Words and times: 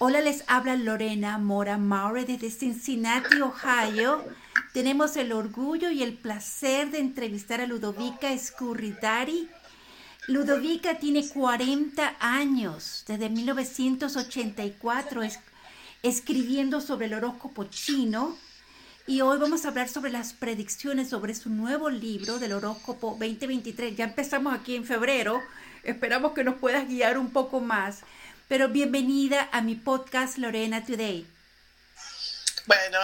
Hola, 0.00 0.20
les 0.20 0.44
habla 0.46 0.76
Lorena 0.76 1.38
Mora 1.38 1.76
Maurer 1.76 2.24
desde 2.24 2.52
Cincinnati, 2.52 3.40
Ohio. 3.40 4.24
Tenemos 4.72 5.16
el 5.16 5.32
orgullo 5.32 5.90
y 5.90 6.04
el 6.04 6.12
placer 6.12 6.92
de 6.92 7.00
entrevistar 7.00 7.60
a 7.60 7.66
Ludovica 7.66 8.28
Scurridari. 8.38 9.48
Ludovica 10.28 11.00
tiene 11.00 11.28
40 11.28 12.14
años, 12.20 13.02
desde 13.08 13.28
1984, 13.28 15.22
escribiendo 16.04 16.80
sobre 16.80 17.06
el 17.06 17.14
horóscopo 17.14 17.64
chino. 17.64 18.36
Y 19.08 19.22
hoy 19.22 19.38
vamos 19.38 19.64
a 19.64 19.70
hablar 19.70 19.88
sobre 19.88 20.12
las 20.12 20.32
predicciones 20.32 21.08
sobre 21.08 21.34
su 21.34 21.50
nuevo 21.50 21.90
libro 21.90 22.38
del 22.38 22.52
horóscopo 22.52 23.16
2023. 23.18 23.96
Ya 23.96 24.04
empezamos 24.04 24.54
aquí 24.54 24.76
en 24.76 24.84
febrero. 24.84 25.40
Esperamos 25.82 26.34
que 26.34 26.44
nos 26.44 26.54
puedas 26.54 26.86
guiar 26.86 27.18
un 27.18 27.30
poco 27.30 27.58
más. 27.60 28.04
Pero 28.48 28.70
bienvenida 28.70 29.50
a 29.52 29.60
mi 29.60 29.74
podcast 29.74 30.38
Lorena 30.38 30.82
Today. 30.82 31.26
Bueno, 32.64 32.98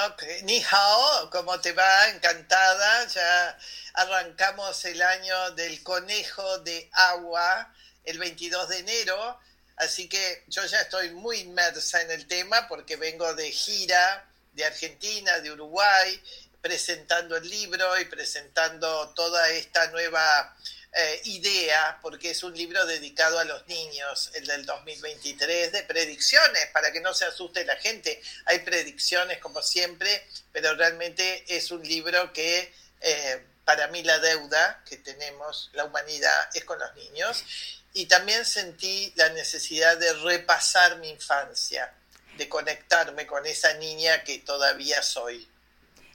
ni 0.44 0.64
hao, 0.70 1.28
¿cómo 1.28 1.60
te 1.60 1.72
va? 1.72 2.08
Encantada. 2.08 3.06
Ya 3.08 3.58
arrancamos 3.92 4.82
el 4.86 5.02
año 5.02 5.50
del 5.50 5.82
conejo 5.82 6.60
de 6.60 6.88
agua 6.94 7.70
el 8.04 8.18
22 8.18 8.70
de 8.70 8.78
enero, 8.78 9.38
así 9.76 10.08
que 10.08 10.44
yo 10.48 10.64
ya 10.64 10.80
estoy 10.80 11.10
muy 11.10 11.40
inmersa 11.40 12.00
en 12.00 12.10
el 12.10 12.26
tema 12.26 12.66
porque 12.66 12.96
vengo 12.96 13.34
de 13.34 13.52
gira 13.52 14.26
de 14.54 14.64
Argentina, 14.64 15.40
de 15.40 15.52
Uruguay, 15.52 16.22
presentando 16.62 17.36
el 17.36 17.46
libro 17.46 18.00
y 18.00 18.06
presentando 18.06 19.10
toda 19.10 19.50
esta 19.50 19.90
nueva 19.90 20.56
eh, 20.96 21.20
idea, 21.24 21.98
porque 22.00 22.30
es 22.30 22.44
un 22.44 22.56
libro 22.56 22.86
dedicado 22.86 23.40
a 23.40 23.44
los 23.44 23.66
niños, 23.66 24.30
el 24.34 24.46
del 24.46 24.64
2023, 24.64 25.72
de 25.72 25.82
predicciones, 25.82 26.68
para 26.72 26.92
que 26.92 27.00
no 27.00 27.12
se 27.12 27.24
asuste 27.24 27.64
la 27.64 27.74
gente. 27.76 28.22
Hay 28.46 28.60
predicciones 28.60 29.38
como 29.38 29.60
siempre, 29.60 30.24
pero 30.52 30.74
realmente 30.76 31.44
es 31.48 31.72
un 31.72 31.82
libro 31.82 32.32
que 32.32 32.72
eh, 33.00 33.44
para 33.64 33.88
mí 33.88 34.04
la 34.04 34.20
deuda 34.20 34.84
que 34.88 34.96
tenemos, 34.98 35.70
la 35.72 35.84
humanidad, 35.84 36.48
es 36.54 36.64
con 36.64 36.78
los 36.78 36.94
niños. 36.94 37.44
Y 37.92 38.06
también 38.06 38.44
sentí 38.44 39.12
la 39.16 39.30
necesidad 39.30 39.96
de 39.96 40.12
repasar 40.12 40.98
mi 40.98 41.10
infancia, 41.10 41.92
de 42.36 42.48
conectarme 42.48 43.26
con 43.26 43.44
esa 43.46 43.74
niña 43.74 44.22
que 44.22 44.38
todavía 44.38 45.02
soy 45.02 45.48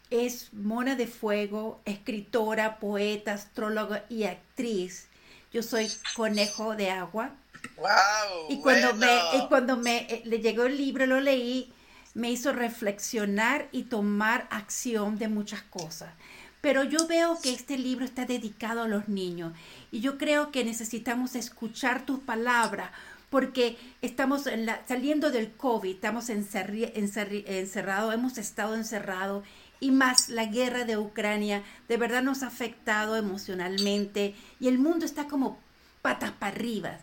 es 0.10 0.54
Mona 0.54 0.96
de 0.96 1.08
Fuego, 1.08 1.82
escritora, 1.86 2.80
poeta, 2.80 3.34
astróloga 3.34 4.06
y 4.10 4.24
actriz. 4.24 5.08
Yo 5.52 5.64
soy 5.64 5.92
conejo 6.16 6.76
de 6.76 6.90
agua. 6.90 7.32
Wow, 7.78 8.50
y 8.50 8.62
cuando 8.62 8.94
me 8.96 9.20
y 9.36 9.48
cuando 9.48 9.78
me 9.78 9.98
eh, 10.10 10.22
le 10.26 10.40
llegó 10.40 10.64
el 10.64 10.78
libro, 10.78 11.06
lo 11.06 11.20
leí, 11.20 11.74
me 12.14 12.32
hizo 12.32 12.54
reflexionar 12.54 13.68
y 13.72 13.84
tomar 13.84 14.48
acción 14.50 15.18
de 15.18 15.28
muchas 15.28 15.62
cosas. 15.64 16.14
Pero 16.62 16.84
yo 16.84 17.08
veo 17.08 17.40
que 17.42 17.54
este 17.54 17.78
libro 17.78 18.06
está 18.06 18.26
dedicado 18.26 18.84
a 18.84 18.88
los 18.88 19.08
niños 19.08 19.54
y 19.92 20.02
yo 20.02 20.18
creo 20.18 20.52
que 20.52 20.66
necesitamos 20.66 21.36
escuchar 21.36 22.06
tus 22.06 22.20
palabras 22.20 22.92
porque 23.30 23.78
estamos 24.02 24.46
saliendo 24.88 25.32
del 25.32 25.52
COVID, 25.52 25.96
estamos 25.96 26.30
encerrados, 26.30 28.14
hemos 28.14 28.38
estado 28.38 28.76
encerrados 28.76 29.44
y 29.80 29.92
más 29.92 30.30
la 30.30 30.46
guerra 30.46 30.86
de 30.86 30.98
Ucrania 30.98 31.64
de 31.88 31.98
verdad 31.98 32.22
nos 32.22 32.44
ha 32.44 32.48
afectado 32.48 33.16
emocionalmente 33.16 34.36
y 34.60 34.68
el 34.68 34.78
mundo 34.78 35.06
está 35.06 35.28
como 35.28 35.60
patas 36.02 36.32
para 36.32 36.56
arriba. 36.56 37.00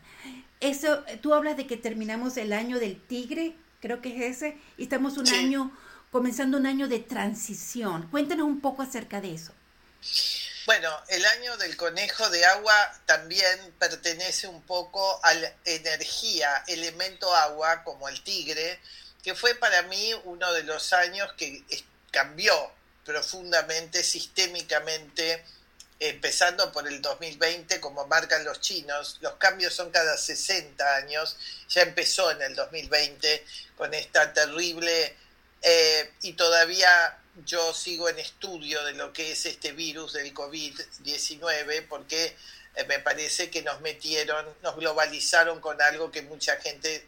Eso, 0.60 1.04
tú 1.20 1.34
hablas 1.34 1.56
de 1.56 1.66
que 1.66 1.76
terminamos 1.76 2.36
el 2.36 2.52
año 2.52 2.78
del 2.78 3.00
tigre, 3.00 3.54
creo 3.80 4.00
que 4.00 4.16
es 4.16 4.36
ese, 4.36 4.58
y 4.78 4.84
estamos 4.84 5.18
un 5.18 5.28
año, 5.28 5.76
comenzando 6.10 6.56
un 6.56 6.66
año 6.66 6.88
de 6.88 6.98
transición. 6.98 8.08
Cuéntanos 8.10 8.46
un 8.46 8.60
poco 8.60 8.82
acerca 8.82 9.20
de 9.20 9.34
eso. 9.34 9.52
Bueno, 10.64 10.90
el 11.08 11.24
año 11.24 11.56
del 11.58 11.76
conejo 11.76 12.28
de 12.30 12.44
agua 12.44 12.74
también 13.04 13.74
pertenece 13.78 14.48
un 14.48 14.62
poco 14.62 15.20
a 15.22 15.32
la 15.34 15.52
energía, 15.64 16.64
elemento 16.66 17.32
agua, 17.32 17.84
como 17.84 18.08
el 18.08 18.20
tigre, 18.22 18.80
que 19.22 19.34
fue 19.34 19.54
para 19.54 19.82
mí 19.82 20.12
uno 20.24 20.52
de 20.52 20.64
los 20.64 20.92
años 20.92 21.32
que 21.34 21.62
cambió 22.16 22.72
profundamente, 23.04 24.02
sistémicamente, 24.02 25.44
empezando 26.00 26.72
por 26.72 26.88
el 26.88 27.02
2020, 27.02 27.78
como 27.78 28.06
marcan 28.06 28.42
los 28.42 28.58
chinos. 28.62 29.18
Los 29.20 29.34
cambios 29.34 29.74
son 29.74 29.90
cada 29.90 30.16
60 30.16 30.96
años, 30.96 31.36
ya 31.68 31.82
empezó 31.82 32.30
en 32.30 32.40
el 32.40 32.54
2020 32.54 33.44
con 33.76 33.92
esta 33.92 34.32
terrible, 34.32 35.14
eh, 35.60 36.10
y 36.22 36.32
todavía 36.32 37.18
yo 37.44 37.74
sigo 37.74 38.08
en 38.08 38.18
estudio 38.18 38.82
de 38.84 38.94
lo 38.94 39.12
que 39.12 39.32
es 39.32 39.44
este 39.44 39.72
virus 39.72 40.14
del 40.14 40.32
COVID-19, 40.32 41.86
porque 41.86 42.34
eh, 42.76 42.84
me 42.84 42.98
parece 43.00 43.50
que 43.50 43.60
nos 43.60 43.82
metieron, 43.82 44.46
nos 44.62 44.74
globalizaron 44.76 45.60
con 45.60 45.82
algo 45.82 46.10
que 46.10 46.22
mucha 46.22 46.56
gente 46.62 47.06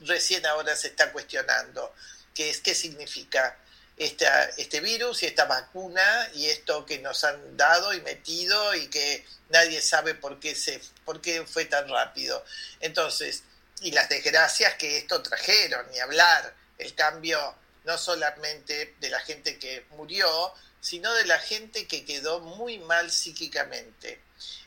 recién 0.00 0.46
ahora 0.46 0.74
se 0.74 0.88
está 0.88 1.12
cuestionando, 1.12 1.94
que 2.34 2.48
es 2.48 2.62
qué 2.62 2.74
significa 2.74 3.58
este 3.98 4.80
virus 4.80 5.22
y 5.22 5.26
esta 5.26 5.46
vacuna 5.46 6.28
y 6.34 6.46
esto 6.46 6.86
que 6.86 6.98
nos 7.00 7.24
han 7.24 7.56
dado 7.56 7.92
y 7.92 8.00
metido 8.00 8.74
y 8.74 8.88
que 8.88 9.26
nadie 9.50 9.80
sabe 9.80 10.14
por 10.14 10.38
qué, 10.38 10.54
se, 10.54 10.80
por 11.04 11.20
qué 11.20 11.44
fue 11.44 11.64
tan 11.64 11.88
rápido. 11.88 12.44
Entonces, 12.80 13.42
y 13.80 13.90
las 13.90 14.08
desgracias 14.08 14.74
que 14.74 14.98
esto 14.98 15.22
trajeron, 15.22 15.90
ni 15.90 15.98
hablar, 15.98 16.54
el 16.78 16.94
cambio 16.94 17.54
no 17.84 17.98
solamente 17.98 18.94
de 19.00 19.10
la 19.10 19.20
gente 19.20 19.58
que 19.58 19.86
murió, 19.90 20.52
sino 20.80 21.12
de 21.14 21.26
la 21.26 21.38
gente 21.38 21.86
que 21.86 22.04
quedó 22.04 22.40
muy 22.40 22.78
mal 22.78 23.10
psíquicamente. 23.10 24.20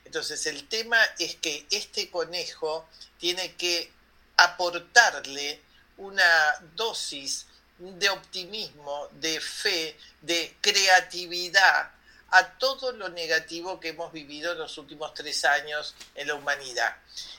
Entonces 0.05 0.45
el 0.45 0.67
tema 0.67 0.97
es 1.19 1.35
que 1.35 1.65
este 1.71 2.09
conejo 2.09 2.87
tiene 3.17 3.55
que 3.55 3.91
aportarle 4.37 5.61
una 5.97 6.57
dosis 6.75 7.45
de 7.81 8.09
optimismo, 8.09 9.07
de 9.13 9.39
fe, 9.41 9.97
de 10.21 10.55
creatividad 10.61 11.91
a 12.29 12.57
todo 12.57 12.91
lo 12.91 13.09
negativo 13.09 13.79
que 13.79 13.89
hemos 13.89 14.11
vivido 14.13 14.51
en 14.51 14.59
los 14.59 14.77
últimos 14.77 15.13
tres 15.13 15.43
años 15.43 15.95
en 16.15 16.27
la 16.27 16.35
humanidad. 16.35 16.95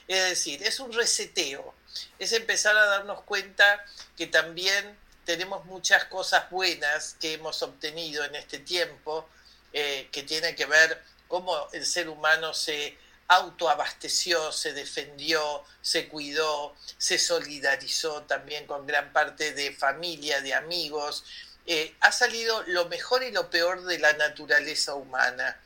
Es 0.08 0.30
decir, 0.30 0.62
es 0.62 0.80
un 0.80 0.92
reseteo, 0.92 1.74
es 2.18 2.32
empezar 2.32 2.76
a 2.76 2.86
darnos 2.86 3.22
cuenta 3.22 3.84
que 4.16 4.26
también 4.26 4.98
tenemos 5.24 5.64
muchas 5.64 6.06
cosas 6.06 6.50
buenas 6.50 7.16
que 7.20 7.34
hemos 7.34 7.62
obtenido 7.62 8.24
en 8.24 8.34
este 8.34 8.58
tiempo, 8.58 9.28
eh, 9.72 10.08
que 10.10 10.24
tiene 10.24 10.56
que 10.56 10.66
ver 10.66 11.00
cómo 11.28 11.68
el 11.72 11.86
ser 11.86 12.08
humano 12.08 12.52
se 12.52 12.98
autoabasteció, 13.34 14.52
se 14.52 14.72
defendió, 14.72 15.64
se 15.80 16.08
cuidó, 16.08 16.74
se 16.98 17.18
solidarizó 17.18 18.22
también 18.22 18.66
con 18.66 18.86
gran 18.86 19.12
parte 19.12 19.52
de 19.52 19.72
familia, 19.72 20.40
de 20.40 20.54
amigos. 20.54 21.24
Eh, 21.66 21.94
ha 22.00 22.12
salido 22.12 22.62
lo 22.66 22.86
mejor 22.86 23.22
y 23.22 23.30
lo 23.30 23.50
peor 23.50 23.84
de 23.84 23.98
la 23.98 24.12
naturaleza 24.14 24.94
humana. 24.94 25.60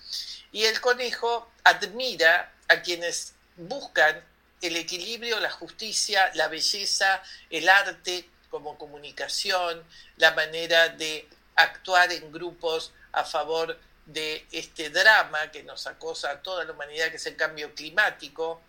Y 0.53 0.65
el 0.65 0.81
conejo 0.81 1.51
admira 1.65 2.53
a 2.69 2.83
quienes 2.83 3.35
buscan 3.57 4.23
el 4.63 4.77
equilibrio, 4.77 5.41
la 5.41 5.51
justicia, 5.51 6.31
la 6.35 6.49
belleza, 6.49 7.23
el 7.51 7.69
arte 7.69 8.29
como 8.51 8.79
comunicación, 8.79 9.85
la 10.17 10.33
manera 10.33 10.89
de 10.89 11.29
actuar 11.57 12.13
en 12.13 12.33
grupos 12.33 12.93
a 13.13 13.25
favor 13.25 13.79
de 14.07 14.47
este 14.53 14.91
drama 14.91 15.51
que 15.51 15.63
nos 15.63 15.87
acosa 15.87 16.31
a 16.31 16.43
toda 16.43 16.65
la 16.65 16.73
humanidad, 16.73 17.11
que 17.11 17.17
es 17.17 17.27
el 17.27 17.37
cambio 17.37 17.75
climático, 17.75 18.61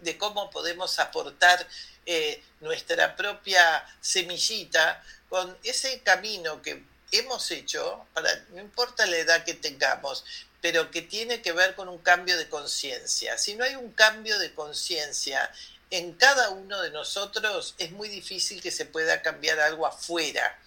de 0.00 0.18
cómo 0.18 0.50
podemos 0.50 0.98
aportar 0.98 1.66
eh, 2.06 2.42
nuestra 2.60 3.14
propia 3.16 3.86
semillita 4.00 5.02
con 5.28 5.56
ese 5.62 6.00
camino 6.00 6.60
que 6.62 6.82
hemos 7.12 7.50
hecho, 7.50 8.06
para, 8.12 8.28
no 8.50 8.60
importa 8.60 9.06
la 9.06 9.18
edad 9.18 9.44
que 9.44 9.54
tengamos, 9.54 10.24
pero 10.60 10.90
que 10.90 11.02
tiene 11.02 11.42
que 11.42 11.52
ver 11.52 11.74
con 11.74 11.88
un 11.88 11.98
cambio 11.98 12.38
de 12.38 12.48
conciencia. 12.48 13.36
Si 13.38 13.54
no 13.54 13.64
hay 13.64 13.76
un 13.76 13.92
cambio 13.92 14.38
de 14.38 14.54
conciencia 14.54 15.50
en 15.90 16.14
cada 16.14 16.50
uno 16.50 16.80
de 16.80 16.90
nosotros, 16.90 17.74
es 17.78 17.92
muy 17.92 18.08
difícil 18.08 18.62
que 18.62 18.70
se 18.70 18.86
pueda 18.86 19.22
cambiar 19.22 19.60
algo 19.60 19.86
afuera. 19.86 20.58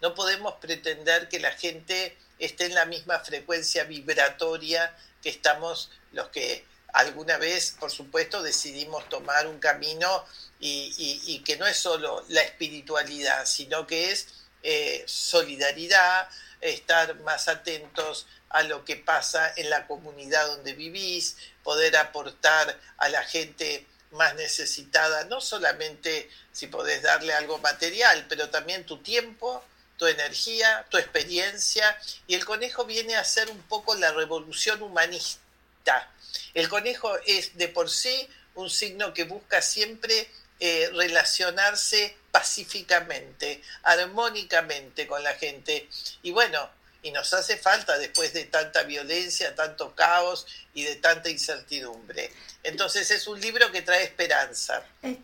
No 0.00 0.14
podemos 0.14 0.54
pretender 0.54 1.28
que 1.28 1.40
la 1.40 1.52
gente 1.52 2.16
esté 2.40 2.66
en 2.66 2.74
la 2.74 2.86
misma 2.86 3.20
frecuencia 3.20 3.84
vibratoria 3.84 4.96
que 5.22 5.28
estamos 5.28 5.90
los 6.12 6.28
que 6.28 6.64
alguna 6.92 7.36
vez, 7.38 7.76
por 7.78 7.90
supuesto, 7.90 8.42
decidimos 8.42 9.08
tomar 9.08 9.46
un 9.46 9.60
camino 9.60 10.24
y, 10.58 11.42
que 11.44 11.56
no 11.56 11.66
es 11.66 11.76
solo 11.76 12.24
la 12.28 12.42
espiritualidad, 12.42 13.46
sino 13.46 13.86
que 13.86 14.10
es 14.10 14.28
eh, 14.62 15.04
solidaridad, 15.06 16.28
estar 16.60 17.18
más 17.20 17.48
atentos 17.48 18.26
a 18.50 18.62
lo 18.64 18.84
que 18.84 18.96
pasa 18.96 19.52
en 19.56 19.70
la 19.70 19.86
comunidad 19.86 20.46
donde 20.48 20.74
vivís, 20.74 21.36
poder 21.62 21.96
aportar 21.96 22.78
a 22.98 23.08
la 23.08 23.22
gente 23.22 23.86
más 24.10 24.34
necesitada, 24.34 25.24
no 25.24 25.40
solamente 25.40 26.28
si 26.52 26.66
podés 26.66 27.02
darle 27.02 27.32
algo 27.32 27.58
material, 27.58 28.26
pero 28.28 28.50
también 28.50 28.84
tu 28.84 28.98
tiempo, 28.98 29.64
tu 30.00 30.06
energía, 30.06 30.86
tu 30.88 30.96
experiencia, 30.96 32.00
y 32.26 32.34
el 32.34 32.46
conejo 32.46 32.86
viene 32.86 33.16
a 33.16 33.22
ser 33.22 33.50
un 33.50 33.60
poco 33.64 33.94
la 33.96 34.10
revolución 34.12 34.80
humanista. 34.82 36.10
El 36.54 36.70
conejo 36.70 37.18
es 37.26 37.54
de 37.58 37.68
por 37.68 37.90
sí 37.90 38.26
un 38.54 38.70
signo 38.70 39.12
que 39.12 39.24
busca 39.24 39.60
siempre 39.60 40.30
eh, 40.58 40.88
relacionarse 40.94 42.16
pacíficamente, 42.30 43.60
armónicamente 43.82 45.06
con 45.06 45.22
la 45.22 45.34
gente. 45.34 45.86
Y 46.22 46.30
bueno, 46.30 46.70
y 47.02 47.10
nos 47.10 47.34
hace 47.34 47.58
falta 47.58 47.98
después 47.98 48.32
de 48.32 48.46
tanta 48.46 48.84
violencia, 48.84 49.54
tanto 49.54 49.94
caos 49.94 50.46
y 50.72 50.84
de 50.84 50.96
tanta 50.96 51.28
incertidumbre. 51.28 52.32
Entonces 52.62 53.10
es 53.10 53.26
un 53.26 53.38
libro 53.38 53.70
que 53.70 53.82
trae 53.82 54.04
esperanza. 54.04 54.82
Eh, 55.02 55.18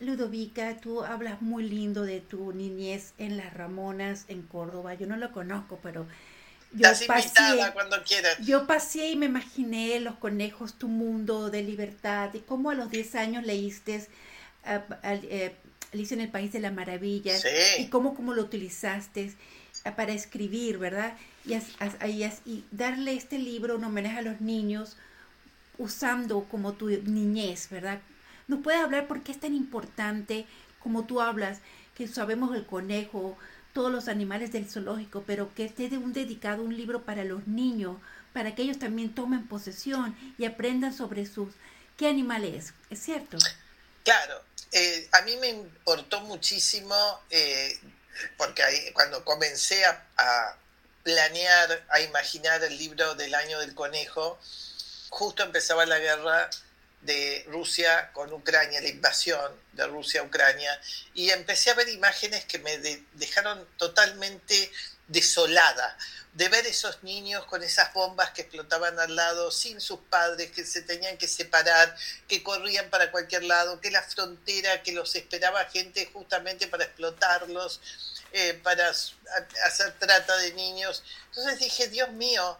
Ludovica, 0.00 0.78
tú 0.78 1.04
hablas 1.04 1.42
muy 1.42 1.68
lindo 1.68 2.02
de 2.02 2.20
tu 2.20 2.52
niñez 2.52 3.12
en 3.18 3.36
Las 3.36 3.52
Ramonas, 3.52 4.24
en 4.28 4.42
Córdoba. 4.42 4.94
Yo 4.94 5.06
no 5.06 5.16
lo 5.16 5.30
conozco, 5.30 5.78
pero 5.82 6.06
yo 6.72 6.88
pasé, 7.06 7.58
cuando 7.74 8.02
quieras. 8.02 8.38
Yo 8.40 8.66
pasé 8.66 9.10
y 9.10 9.16
me 9.16 9.26
imaginé 9.26 10.00
los 10.00 10.14
conejos, 10.16 10.74
tu 10.74 10.88
mundo 10.88 11.50
de 11.50 11.62
libertad, 11.62 12.32
y 12.32 12.40
cómo 12.40 12.70
a 12.70 12.74
los 12.74 12.90
10 12.90 13.14
años 13.16 13.44
leíste 13.44 14.06
eh, 14.64 15.54
Alicia 15.92 16.14
en 16.14 16.20
el 16.20 16.30
País 16.30 16.52
de 16.52 16.60
las 16.60 16.72
Maravillas, 16.72 17.44
y 17.78 17.88
cómo, 17.88 18.14
cómo 18.14 18.34
lo 18.34 18.42
utilizaste 18.42 19.32
para 19.96 20.12
escribir, 20.12 20.78
¿verdad? 20.78 21.14
Y, 21.44 21.54
y 22.46 22.64
darle 22.70 23.14
este 23.14 23.38
libro 23.38 23.76
un 23.76 23.84
homenaje 23.84 24.18
a 24.18 24.22
los 24.22 24.40
niños 24.40 24.96
usando 25.78 26.44
como 26.44 26.74
tu 26.74 26.88
niñez, 26.88 27.68
¿verdad? 27.70 28.00
¿Nos 28.50 28.64
puedes 28.64 28.80
hablar 28.80 29.06
por 29.06 29.22
qué 29.22 29.30
es 29.30 29.38
tan 29.38 29.54
importante, 29.54 30.44
como 30.80 31.04
tú 31.04 31.20
hablas, 31.20 31.58
que 31.96 32.08
sabemos 32.08 32.52
el 32.56 32.66
conejo, 32.66 33.38
todos 33.72 33.92
los 33.92 34.08
animales 34.08 34.50
del 34.50 34.68
zoológico, 34.68 35.22
pero 35.24 35.54
que 35.54 35.64
esté 35.64 35.88
de 35.88 35.98
un 35.98 36.12
dedicado 36.12 36.64
un 36.64 36.76
libro 36.76 37.04
para 37.04 37.22
los 37.22 37.46
niños, 37.46 37.98
para 38.32 38.56
que 38.56 38.62
ellos 38.62 38.80
también 38.80 39.14
tomen 39.14 39.46
posesión 39.46 40.16
y 40.36 40.46
aprendan 40.46 40.92
sobre 40.92 41.26
sus 41.26 41.54
qué 41.96 42.08
animal 42.08 42.42
es, 42.44 42.74
¿es 42.90 43.00
cierto? 43.00 43.38
Claro, 44.02 44.42
eh, 44.72 45.08
a 45.12 45.22
mí 45.22 45.36
me 45.36 45.50
importó 45.50 46.20
muchísimo 46.22 46.96
eh, 47.30 47.78
porque 48.36 48.64
ahí, 48.64 48.92
cuando 48.94 49.24
comencé 49.24 49.84
a, 49.84 50.56
planear, 51.04 51.84
a 51.88 52.00
imaginar 52.00 52.64
el 52.64 52.76
libro 52.76 53.14
del 53.14 53.32
año 53.32 53.60
del 53.60 53.76
conejo, 53.76 54.40
justo 55.08 55.44
empezaba 55.44 55.86
la 55.86 56.00
guerra 56.00 56.50
de 57.02 57.44
Rusia 57.48 58.10
con 58.12 58.32
Ucrania, 58.32 58.80
la 58.80 58.88
invasión 58.88 59.52
de 59.72 59.86
Rusia 59.86 60.20
a 60.20 60.24
Ucrania, 60.24 60.78
y 61.14 61.30
empecé 61.30 61.70
a 61.70 61.74
ver 61.74 61.88
imágenes 61.88 62.44
que 62.44 62.58
me 62.58 62.78
dejaron 63.14 63.66
totalmente 63.76 64.70
desolada 65.08 65.96
de 66.32 66.48
ver 66.48 66.66
esos 66.66 67.02
niños 67.02 67.44
con 67.46 67.62
esas 67.62 67.92
bombas 67.92 68.30
que 68.30 68.42
explotaban 68.42 68.98
al 69.00 69.16
lado, 69.16 69.50
sin 69.50 69.80
sus 69.80 69.98
padres, 70.08 70.52
que 70.52 70.64
se 70.64 70.82
tenían 70.82 71.18
que 71.18 71.26
separar, 71.26 71.96
que 72.28 72.42
corrían 72.42 72.88
para 72.88 73.10
cualquier 73.10 73.44
lado, 73.44 73.80
que 73.80 73.90
la 73.90 74.02
frontera, 74.02 74.82
que 74.82 74.92
los 74.92 75.14
esperaba 75.16 75.64
gente 75.66 76.08
justamente 76.12 76.68
para 76.68 76.84
explotarlos, 76.84 77.80
eh, 78.32 78.54
para 78.62 78.88
hacer 78.90 79.92
trata 79.98 80.36
de 80.36 80.52
niños. 80.52 81.02
Entonces 81.30 81.58
dije, 81.58 81.88
Dios 81.88 82.10
mío, 82.12 82.58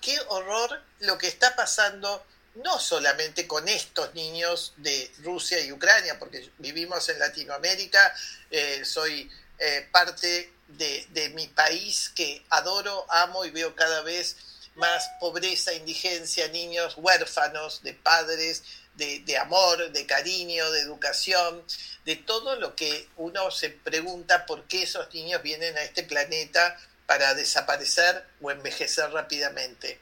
qué 0.00 0.18
horror 0.28 0.82
lo 1.00 1.18
que 1.18 1.28
está 1.28 1.54
pasando, 1.54 2.24
no 2.56 2.78
solamente 2.78 3.46
con 3.46 3.68
estos 3.68 4.14
niños 4.14 4.72
de 4.76 5.10
Rusia 5.22 5.60
y 5.60 5.72
Ucrania, 5.72 6.18
porque 6.18 6.50
vivimos 6.58 7.08
en 7.08 7.18
Latinoamérica, 7.18 8.14
eh, 8.50 8.84
soy 8.84 9.30
eh, 9.58 9.88
parte 9.92 10.52
de, 10.68 11.32
mi 11.34 11.46
país 11.48 12.10
que 12.14 12.44
adoro, 12.50 13.06
amo 13.10 13.44
y 13.44 13.50
veo 13.50 13.74
cada 13.74 14.02
vez 14.02 14.36
más 14.74 15.08
pobreza, 15.18 15.72
indigencia, 15.72 16.48
niños 16.48 16.94
huérfanos 16.96 17.82
de 17.82 17.94
padres, 17.94 18.62
de, 18.94 19.20
de, 19.20 19.36
amor, 19.36 19.90
de 19.92 20.06
cariño, 20.06 20.70
de 20.70 20.80
educación, 20.80 21.64
de 22.04 22.16
todo 22.16 22.56
lo 22.56 22.74
que 22.74 23.08
uno 23.16 23.50
se 23.50 23.70
pregunta 23.70 24.46
por 24.46 24.64
qué 24.64 24.82
esos 24.82 25.12
niños 25.14 25.42
vienen 25.42 25.76
a 25.76 25.82
este 25.82 26.02
planeta 26.02 26.76
para 27.08 27.32
desaparecer 27.32 28.22
o 28.42 28.50
envejecer 28.50 29.10
rápidamente. 29.10 29.98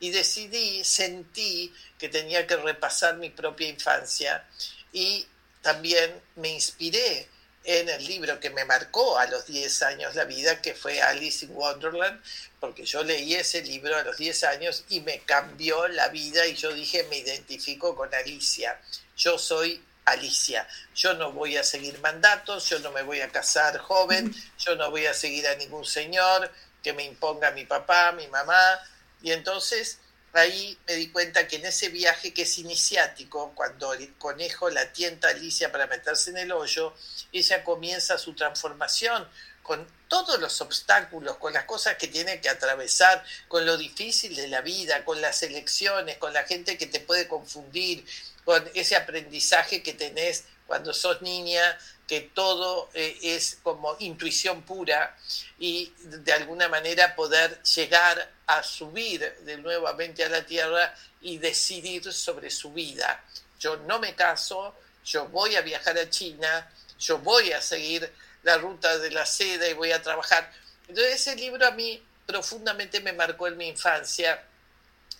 Y 0.00 0.10
decidí, 0.10 0.82
sentí 0.82 1.72
que 2.00 2.08
tenía 2.08 2.48
que 2.48 2.56
repasar 2.56 3.16
mi 3.16 3.30
propia 3.30 3.68
infancia 3.68 4.44
y 4.92 5.24
también 5.62 6.20
me 6.34 6.48
inspiré 6.48 7.28
en 7.62 7.88
el 7.88 8.04
libro 8.04 8.40
que 8.40 8.50
me 8.50 8.64
marcó 8.64 9.18
a 9.18 9.26
los 9.26 9.46
10 9.46 9.82
años 9.82 10.16
la 10.16 10.24
vida, 10.24 10.60
que 10.60 10.74
fue 10.74 11.00
Alice 11.00 11.44
in 11.44 11.52
Wonderland, 11.54 12.20
porque 12.58 12.84
yo 12.84 13.04
leí 13.04 13.34
ese 13.34 13.62
libro 13.62 13.94
a 13.94 14.02
los 14.02 14.16
10 14.16 14.42
años 14.42 14.84
y 14.88 15.00
me 15.02 15.20
cambió 15.20 15.86
la 15.86 16.08
vida 16.08 16.44
y 16.48 16.56
yo 16.56 16.72
dije, 16.72 17.04
me 17.04 17.18
identifico 17.18 17.94
con 17.94 18.12
Alicia, 18.12 18.80
yo 19.16 19.38
soy 19.38 19.80
Alicia, 20.10 20.66
yo 20.94 21.14
no 21.14 21.32
voy 21.32 21.56
a 21.56 21.64
seguir 21.64 21.98
mandatos, 22.00 22.68
yo 22.68 22.78
no 22.80 22.90
me 22.92 23.02
voy 23.02 23.20
a 23.20 23.28
casar 23.30 23.78
joven, 23.78 24.34
yo 24.58 24.76
no 24.76 24.90
voy 24.90 25.06
a 25.06 25.14
seguir 25.14 25.46
a 25.48 25.56
ningún 25.56 25.84
señor 25.84 26.50
que 26.82 26.92
me 26.92 27.04
imponga 27.04 27.50
mi 27.50 27.64
papá, 27.64 28.12
mi 28.12 28.26
mamá, 28.28 28.80
y 29.22 29.32
entonces 29.32 29.98
ahí 30.32 30.78
me 30.86 30.94
di 30.94 31.10
cuenta 31.10 31.48
que 31.48 31.56
en 31.56 31.66
ese 31.66 31.88
viaje 31.88 32.32
que 32.32 32.42
es 32.42 32.58
iniciático, 32.58 33.52
cuando 33.54 33.94
el 33.94 34.14
conejo 34.14 34.70
la 34.70 34.92
tienta 34.92 35.28
a 35.28 35.30
Alicia 35.32 35.72
para 35.72 35.86
meterse 35.86 36.30
en 36.30 36.38
el 36.38 36.52
hoyo, 36.52 36.94
ella 37.32 37.64
comienza 37.64 38.18
su 38.18 38.34
transformación 38.34 39.28
con 39.62 39.86
todos 40.08 40.40
los 40.40 40.62
obstáculos, 40.62 41.36
con 41.36 41.52
las 41.52 41.64
cosas 41.64 41.96
que 41.96 42.08
tiene 42.08 42.40
que 42.40 42.48
atravesar, 42.48 43.22
con 43.48 43.66
lo 43.66 43.76
difícil 43.76 44.34
de 44.34 44.48
la 44.48 44.62
vida, 44.62 45.04
con 45.04 45.20
las 45.20 45.42
elecciones, 45.42 46.16
con 46.16 46.32
la 46.32 46.44
gente 46.44 46.78
que 46.78 46.86
te 46.86 47.00
puede 47.00 47.28
confundir, 47.28 48.06
con 48.48 48.66
ese 48.72 48.96
aprendizaje 48.96 49.82
que 49.82 49.92
tenés 49.92 50.44
cuando 50.66 50.94
sos 50.94 51.20
niña, 51.20 51.78
que 52.06 52.30
todo 52.32 52.88
eh, 52.94 53.18
es 53.20 53.58
como 53.62 53.94
intuición 53.98 54.62
pura 54.62 55.14
y 55.58 55.92
de 55.98 56.32
alguna 56.32 56.66
manera 56.66 57.14
poder 57.14 57.62
llegar 57.62 58.32
a 58.46 58.62
subir 58.62 59.20
de 59.40 59.58
nuevamente 59.58 60.24
a 60.24 60.30
la 60.30 60.46
tierra 60.46 60.94
y 61.20 61.36
decidir 61.36 62.10
sobre 62.10 62.48
su 62.48 62.72
vida. 62.72 63.22
Yo 63.60 63.76
no 63.76 63.98
me 63.98 64.14
caso, 64.14 64.74
yo 65.04 65.28
voy 65.28 65.54
a 65.56 65.60
viajar 65.60 65.98
a 65.98 66.08
China, 66.08 66.72
yo 66.98 67.18
voy 67.18 67.52
a 67.52 67.60
seguir 67.60 68.10
la 68.44 68.56
ruta 68.56 68.96
de 68.96 69.10
la 69.10 69.26
seda 69.26 69.68
y 69.68 69.74
voy 69.74 69.92
a 69.92 70.00
trabajar. 70.00 70.50
Entonces 70.88 71.16
ese 71.16 71.36
libro 71.36 71.66
a 71.66 71.72
mí 71.72 72.02
profundamente 72.24 73.00
me 73.00 73.12
marcó 73.12 73.46
en 73.46 73.58
mi 73.58 73.68
infancia, 73.68 74.42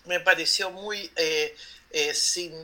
me 0.05 0.19
pareció 0.19 0.71
muy 0.71 1.11
eh, 1.15 1.55
eh, 1.91 2.13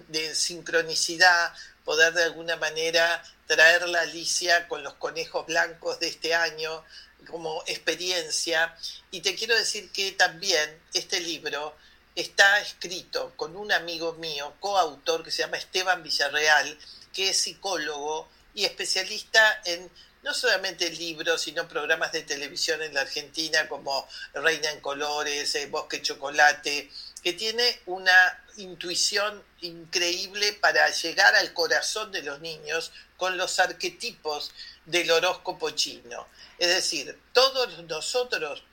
de 0.08 0.36
sincronicidad, 0.36 1.54
poder 1.84 2.14
de 2.14 2.24
alguna 2.24 2.56
manera 2.58 3.24
traer 3.48 3.88
la 3.90 4.02
Alicia 4.02 4.68
con 4.68 4.84
los 4.84 4.94
conejos 4.96 5.46
blancos 5.46 6.00
de 6.00 6.08
este 6.08 6.34
año 6.34 6.84
como 7.28 7.64
experiencia. 7.68 8.76
Y 9.12 9.22
te 9.22 9.36
quiero 9.36 9.56
decir 9.56 9.92
que 9.92 10.12
también 10.14 10.82
este 10.94 11.20
libro 11.20 11.76
está 12.16 12.60
escrito 12.60 13.34
con 13.36 13.56
un 13.56 13.72
amigo 13.72 14.14
mío, 14.14 14.54
coautor, 14.60 15.24
que 15.24 15.32
se 15.32 15.44
llama 15.44 15.58
Esteban 15.58 16.02
Villarreal, 16.02 16.78
que 17.14 17.30
es 17.30 17.38
psicólogo 17.38 18.30
y 18.54 18.66
especialista 18.66 19.62
en 19.66 19.90
no 20.24 20.34
solamente 20.34 20.90
libros, 20.90 21.44
sino 21.44 21.68
programas 21.68 22.12
de 22.12 22.24
televisión 22.24 22.82
en 22.82 22.96
la 22.96 23.02
Argentina 23.02 23.68
como 23.68 24.08
Reina 24.34 24.72
en 24.72 24.80
Colores, 24.80 25.54
eh, 25.54 25.68
Bosque 25.68 26.02
Chocolate, 26.02 26.90
que 27.26 27.34
tiene 27.34 27.82
una 27.88 28.46
intuición 28.58 29.44
increíble 29.62 30.54
para 30.54 30.88
llegar 30.92 31.34
al 31.34 31.54
corazón 31.54 32.12
de 32.12 32.22
los 32.22 32.40
niños 32.40 32.92
con 33.18 33.36
los 33.36 33.60
arquetipos 33.60 34.52
del 34.86 35.10
horóscopo 35.10 35.72
chino. 35.72 36.28
Es 36.60 36.68
decir, 36.68 37.20
todos 37.34 37.80
nosotros 37.86 38.64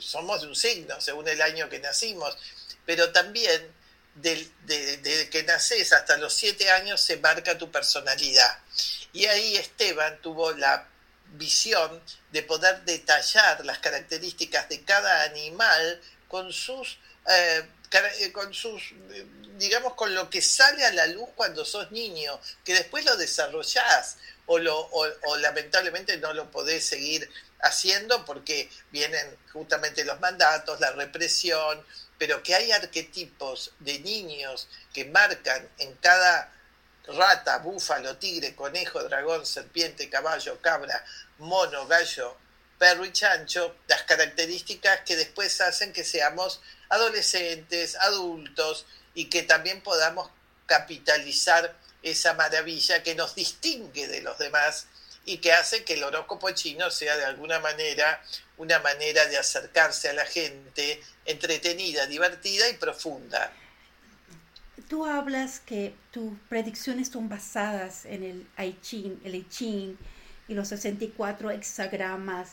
somos 0.00 0.42
de 0.42 0.48
un 0.48 0.54
signo 0.54 1.00
según 1.00 1.28
el 1.28 1.40
año 1.40 1.70
que 1.70 1.78
nacimos, 1.78 2.36
pero 2.84 3.10
también 3.10 3.72
desde 4.16 5.30
que 5.30 5.44
naces 5.44 5.90
hasta 5.94 6.18
los 6.18 6.34
siete 6.34 6.70
años 6.70 7.00
se 7.00 7.16
marca 7.16 7.56
tu 7.56 7.70
personalidad. 7.70 8.58
Y 9.14 9.24
ahí 9.24 9.56
Esteban 9.56 10.20
tuvo 10.20 10.52
la 10.52 10.86
visión 11.38 12.02
de 12.32 12.42
poder 12.42 12.84
detallar 12.84 13.64
las 13.64 13.78
características 13.78 14.68
de 14.68 14.84
cada 14.84 15.22
animal 15.22 16.02
con 16.28 16.52
sus, 16.52 16.98
eh, 17.26 17.66
con 18.32 18.52
sus, 18.54 18.94
digamos, 19.58 19.94
con 19.94 20.14
lo 20.14 20.28
que 20.30 20.42
sale 20.42 20.84
a 20.84 20.92
la 20.92 21.06
luz 21.06 21.28
cuando 21.34 21.64
sos 21.64 21.90
niño, 21.90 22.40
que 22.64 22.74
después 22.74 23.04
lo 23.04 23.16
desarrollás 23.16 24.16
o, 24.46 24.58
lo, 24.58 24.78
o 24.78 25.36
lamentablemente 25.38 26.16
no 26.18 26.32
lo 26.32 26.50
podés 26.50 26.86
seguir 26.86 27.30
haciendo 27.60 28.24
porque 28.24 28.70
vienen 28.90 29.36
justamente 29.52 30.04
los 30.04 30.20
mandatos, 30.20 30.80
la 30.80 30.92
represión, 30.92 31.84
pero 32.18 32.42
que 32.42 32.54
hay 32.54 32.72
arquetipos 32.72 33.72
de 33.78 33.98
niños 34.00 34.68
que 34.92 35.04
marcan 35.04 35.68
en 35.78 35.94
cada 35.96 36.52
rata, 37.06 37.58
búfalo, 37.58 38.16
tigre, 38.18 38.54
conejo, 38.54 39.02
dragón, 39.04 39.46
serpiente, 39.46 40.10
caballo, 40.10 40.60
cabra, 40.60 41.04
mono, 41.38 41.86
gallo, 41.86 42.36
perro 42.78 43.04
y 43.04 43.12
chancho, 43.12 43.76
las 43.86 44.02
características 44.02 45.00
que 45.00 45.16
después 45.16 45.60
hacen 45.60 45.92
que 45.92 46.04
seamos 46.04 46.60
adolescentes, 46.88 47.96
adultos 47.96 48.86
y 49.14 49.26
que 49.26 49.42
también 49.42 49.82
podamos 49.82 50.30
capitalizar 50.66 51.76
esa 52.02 52.34
maravilla 52.34 53.02
que 53.02 53.14
nos 53.14 53.34
distingue 53.34 54.06
de 54.06 54.22
los 54.22 54.38
demás 54.38 54.86
y 55.24 55.38
que 55.38 55.52
hace 55.52 55.84
que 55.84 55.94
el 55.94 56.04
horóscopo 56.04 56.50
chino 56.52 56.90
sea 56.90 57.16
de 57.16 57.24
alguna 57.24 57.58
manera 57.60 58.22
una 58.56 58.78
manera 58.80 59.26
de 59.26 59.38
acercarse 59.38 60.08
a 60.08 60.12
la 60.12 60.24
gente 60.24 61.00
entretenida, 61.24 62.06
divertida 62.06 62.68
y 62.68 62.74
profunda. 62.74 63.52
Tú 64.88 65.04
hablas 65.04 65.60
que 65.60 65.94
tus 66.12 66.32
predicciones 66.48 67.08
son 67.08 67.28
basadas 67.28 68.04
en 68.04 68.22
el 68.24 68.46
I 68.58 69.18
el 69.24 69.34
I 69.34 69.96
y 70.48 70.54
los 70.54 70.68
64 70.68 71.50
hexagramas, 71.50 72.52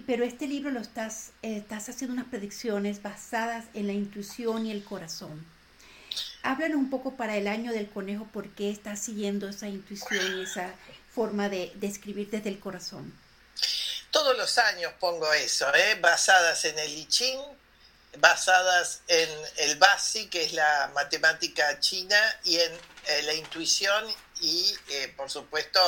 pero 0.00 0.24
este 0.24 0.46
libro 0.46 0.70
lo 0.70 0.80
estás, 0.80 1.32
eh, 1.42 1.58
estás 1.58 1.90
haciendo 1.90 2.14
unas 2.14 2.26
predicciones 2.26 3.02
basadas 3.02 3.66
en 3.74 3.86
la 3.86 3.92
intuición 3.92 4.64
y 4.64 4.70
el 4.70 4.82
corazón. 4.82 5.44
Háblanos 6.42 6.78
un 6.78 6.88
poco 6.88 7.16
para 7.16 7.36
el 7.36 7.46
año 7.46 7.72
del 7.72 7.88
conejo, 7.88 8.26
por 8.32 8.48
qué 8.48 8.70
estás 8.70 9.00
siguiendo 9.00 9.48
esa 9.48 9.68
intuición 9.68 10.38
y 10.38 10.42
esa 10.42 10.74
forma 11.14 11.48
de, 11.48 11.72
de 11.76 11.86
escribir 11.86 12.30
desde 12.30 12.48
el 12.48 12.58
corazón. 12.58 13.12
Todos 14.10 14.36
los 14.36 14.58
años 14.58 14.92
pongo 14.98 15.32
eso, 15.32 15.72
¿eh? 15.74 15.94
basadas 16.00 16.64
en 16.64 16.78
el 16.78 16.90
I 16.90 17.06
Ching, 17.06 17.40
basadas 18.18 19.00
en 19.08 19.28
el 19.56 19.76
Basi, 19.76 20.28
que 20.28 20.44
es 20.44 20.52
la 20.52 20.90
matemática 20.94 21.80
china, 21.80 22.18
y 22.44 22.56
en 22.56 22.72
eh, 22.72 23.22
la 23.22 23.34
intuición 23.34 24.04
y, 24.40 24.74
eh, 24.90 25.14
por 25.16 25.30
supuesto, 25.30 25.80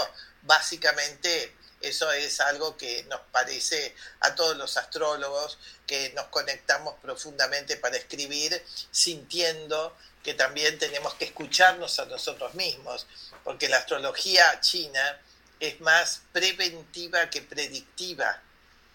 básicamente 0.42 1.54
eso 1.88 2.10
es 2.12 2.40
algo 2.40 2.76
que 2.76 3.04
nos 3.04 3.20
parece 3.32 3.94
a 4.20 4.34
todos 4.34 4.56
los 4.56 4.76
astrólogos 4.76 5.58
que 5.86 6.10
nos 6.10 6.26
conectamos 6.26 6.94
profundamente 7.00 7.76
para 7.76 7.96
escribir, 7.96 8.62
sintiendo 8.90 9.96
que 10.22 10.34
también 10.34 10.78
tenemos 10.78 11.14
que 11.14 11.26
escucharnos 11.26 11.98
a 11.98 12.06
nosotros 12.06 12.54
mismos, 12.54 13.06
porque 13.44 13.68
la 13.68 13.78
astrología 13.78 14.60
china 14.60 15.20
es 15.60 15.80
más 15.80 16.22
preventiva 16.32 17.28
que 17.30 17.42
predictiva. 17.42 18.42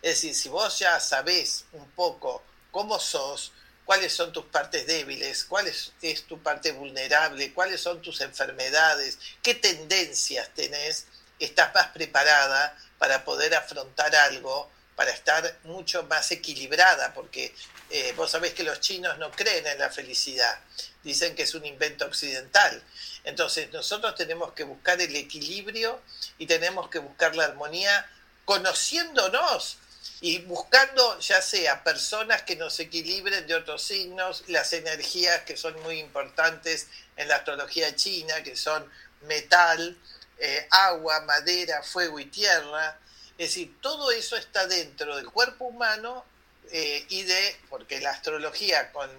Es 0.02 0.16
decir, 0.16 0.36
si 0.36 0.50
vos 0.50 0.80
ya 0.80 1.00
sabés 1.00 1.66
un 1.74 1.90
poco 1.92 2.44
cómo 2.72 3.00
sos, 3.00 3.52
cuáles 3.86 4.14
son 4.14 4.32
tus 4.32 4.46
partes 4.46 4.86
débiles, 4.86 5.44
cuál 5.46 5.68
es, 5.68 5.94
tu 6.28 6.42
parte 6.44 6.72
vulnerable, 6.72 7.54
cuáles 7.54 7.82
son 7.82 8.02
tus 8.02 8.22
enfermedades, 8.22 9.18
qué 9.42 9.56
tendencias 9.56 10.50
tenés, 10.54 11.08
estás 11.46 11.74
más 11.74 11.88
preparada 11.88 12.78
para 12.98 13.24
poder 13.24 13.56
afrontar 13.56 14.16
algo, 14.16 14.70
para 14.96 15.12
estar 15.12 15.58
mucho 15.64 16.04
más 16.04 16.30
equilibrada, 16.32 17.14
porque 17.14 17.56
eh, 17.90 18.14
vos 18.18 18.32
sabés 18.32 18.54
que 18.54 18.64
los 18.64 18.82
chinos 18.82 19.18
no 19.18 19.32
creen 19.32 19.66
en 19.66 19.80
la 19.80 19.90
felicidad, 19.90 20.60
dicen 21.04 21.36
que 21.36 21.44
es 21.44 21.54
un 21.56 21.66
invento 21.66 22.06
occidental. 22.06 22.84
Entonces 23.24 23.72
nosotros 23.72 24.16
tenemos 24.16 24.54
que 24.54 24.64
buscar 24.64 25.00
el 25.02 25.16
equilibrio 25.16 26.02
y 26.38 26.46
tenemos 26.46 26.90
que 26.90 27.00
buscar 27.00 27.36
la 27.36 27.46
armonía 27.46 28.06
conociéndonos 28.46 29.78
y 30.22 30.40
buscando 30.40 31.20
ya 31.20 31.42
sea 31.42 31.84
personas 31.84 32.42
que 32.44 32.56
nos 32.56 32.80
equilibren 32.80 33.48
de 33.48 33.56
otros 33.56 33.82
signos, 33.82 34.44
las 34.48 34.74
energías 34.74 35.44
que 35.44 35.56
son 35.56 35.82
muy 35.84 36.00
importantes 36.00 36.88
en 37.16 37.28
la 37.28 37.38
astrología 37.38 37.96
china, 37.96 38.44
que 38.44 38.56
son 38.56 38.90
metal, 39.22 39.98
eh, 40.40 40.68
agua, 40.72 41.22
madera, 41.22 41.84
fuego 41.84 42.20
y 42.20 42.26
tierra. 42.26 42.98
Es 43.38 43.50
decir, 43.50 43.80
todo 43.82 44.12
eso 44.12 44.36
está 44.36 44.68
dentro 44.68 45.16
del 45.16 45.30
cuerpo 45.30 45.66
humano 45.66 46.26
eh, 46.72 47.06
y 47.10 47.24
de, 47.24 47.56
porque 47.70 48.00
la 48.00 48.12
astrología 48.12 48.92
con 48.92 49.10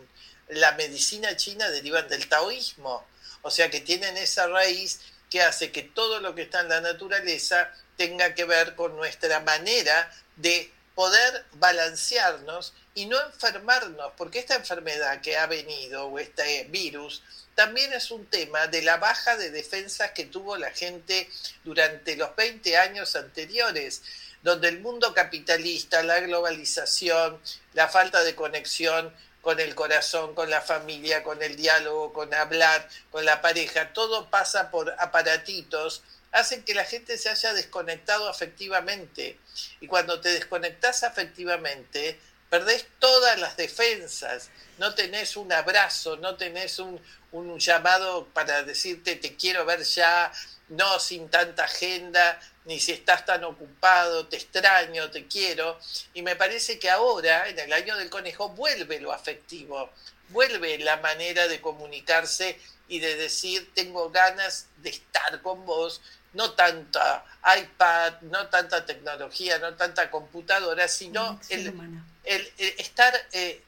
la 0.49 0.73
medicina 0.73 1.37
china 1.37 1.69
derivan 1.71 2.09
del 2.09 2.29
taoísmo, 2.29 3.07
o 3.43 3.51
sea 3.51 3.71
que 3.71 3.81
tienen 3.81 4.17
esa 4.17 4.47
raíz 4.49 5.01
que 5.31 5.43
hace 5.43 5.71
que 5.71 5.83
todo 5.83 6.21
lo 6.21 6.35
que 6.35 6.43
está 6.43 6.61
en 6.61 6.69
la 6.69 6.81
naturaleza 6.81 7.73
tenga 7.97 8.35
que 8.35 8.45
ver 8.45 8.75
con 8.75 8.97
nuestra 8.97 9.41
manera 9.41 10.13
de 10.37 10.73
poder 10.95 11.45
balancearnos 11.53 12.75
y 12.95 13.07
no 13.07 13.21
enfermarnos, 13.21 14.13
porque 14.17 14.41
esta 14.41 14.57
enfermedad 14.57 15.21
que 15.21 15.37
ha 15.37 15.47
venido 15.47 16.07
o 16.07 16.19
este 16.19 16.65
virus 16.65 17.23
también 17.55 17.93
es 17.93 18.11
un 18.11 18.27
tema 18.27 18.67
de 18.67 18.83
la 18.83 18.97
baja 18.97 19.37
de 19.37 19.51
defensas 19.51 20.13
que 20.13 20.27
tuvo 20.27 20.57
la 20.57 20.71
gente 20.71 21.29
durante 21.65 22.17
los 22.17 22.35
20 22.37 22.77
años 22.77 23.17
anteriores, 23.17 24.03
donde 24.43 24.69
el 24.69 24.81
mundo 24.81 25.13
capitalista, 25.13 26.03
la 26.03 26.21
globalización, 26.21 27.41
la 27.75 27.89
falta 27.89 28.23
de 28.25 28.35
conexión 28.35 29.15
con 29.43 29.61
el 29.61 29.75
corazón, 29.75 30.35
con 30.35 30.51
la 30.51 30.61
familia, 30.61 31.23
con 31.23 31.43
el 31.43 31.57
diálogo, 31.57 32.13
con 32.13 32.33
hablar, 32.35 32.89
con 33.11 33.25
la 33.25 33.41
pareja, 33.41 33.93
todo 33.93 34.31
pasa 34.31 34.71
por 34.71 34.95
aparatitos 34.99 36.03
hacen 36.33 36.63
que 36.63 36.75
la 36.75 36.85
gente 36.85 37.19
se 37.19 37.29
haya 37.29 37.53
desconectado 37.55 38.29
afectivamente. 38.29 39.39
Y 39.81 39.87
cuando 39.87 40.21
te 40.21 40.31
desconectas 40.31 41.03
afectivamente, 41.03 42.19
perdés 42.51 42.87
todas 42.99 43.39
las 43.39 43.57
defensas, 43.57 44.51
no 44.79 44.95
tenés 44.95 45.37
un 45.37 45.53
abrazo, 45.53 46.17
no 46.17 46.37
tenés 46.37 46.79
un, 46.81 47.01
un, 47.33 47.59
llamado 47.59 48.27
para 48.27 48.65
decirte 48.65 49.17
te 49.17 49.37
quiero 49.37 49.65
ver 49.65 49.85
ya, 49.85 50.33
no 50.69 50.99
sin 50.99 51.29
tanta 51.29 51.65
agenda, 51.65 52.41
ni 52.65 52.81
si 52.81 52.93
estás 52.93 53.25
tan 53.25 53.45
ocupado, 53.45 54.27
te 54.27 54.37
extraño, 54.37 55.11
te 55.11 55.27
quiero. 55.27 55.79
Y 56.13 56.23
me 56.23 56.37
parece 56.37 56.79
que 56.79 56.91
ahora, 56.91 57.49
en 57.49 57.59
el 57.59 57.73
año 57.73 57.97
del 57.97 58.11
conejo, 58.11 58.51
vuelve 58.51 59.01
lo 59.01 59.13
afectivo, 59.13 59.91
vuelve 60.29 60.79
la 60.79 60.97
manera 60.99 61.49
de 61.49 61.61
comunicarse 61.61 62.59
y 62.89 62.99
de 62.99 63.17
decir 63.17 63.71
tengo 63.75 64.11
ganas 64.11 64.67
de 64.79 64.91
estar 64.91 65.41
con 65.43 65.65
vos, 65.65 66.01
no 66.33 66.53
tanta 66.53 67.25
iPad, 67.59 68.21
no 68.23 68.49
tanta 68.49 68.85
tecnología, 68.87 69.59
no 69.59 69.75
tanta 69.75 70.11
computadora, 70.11 70.89
sino 70.89 71.41
el, 71.49 72.53
estar, 72.79 73.15
eh, 73.33 73.63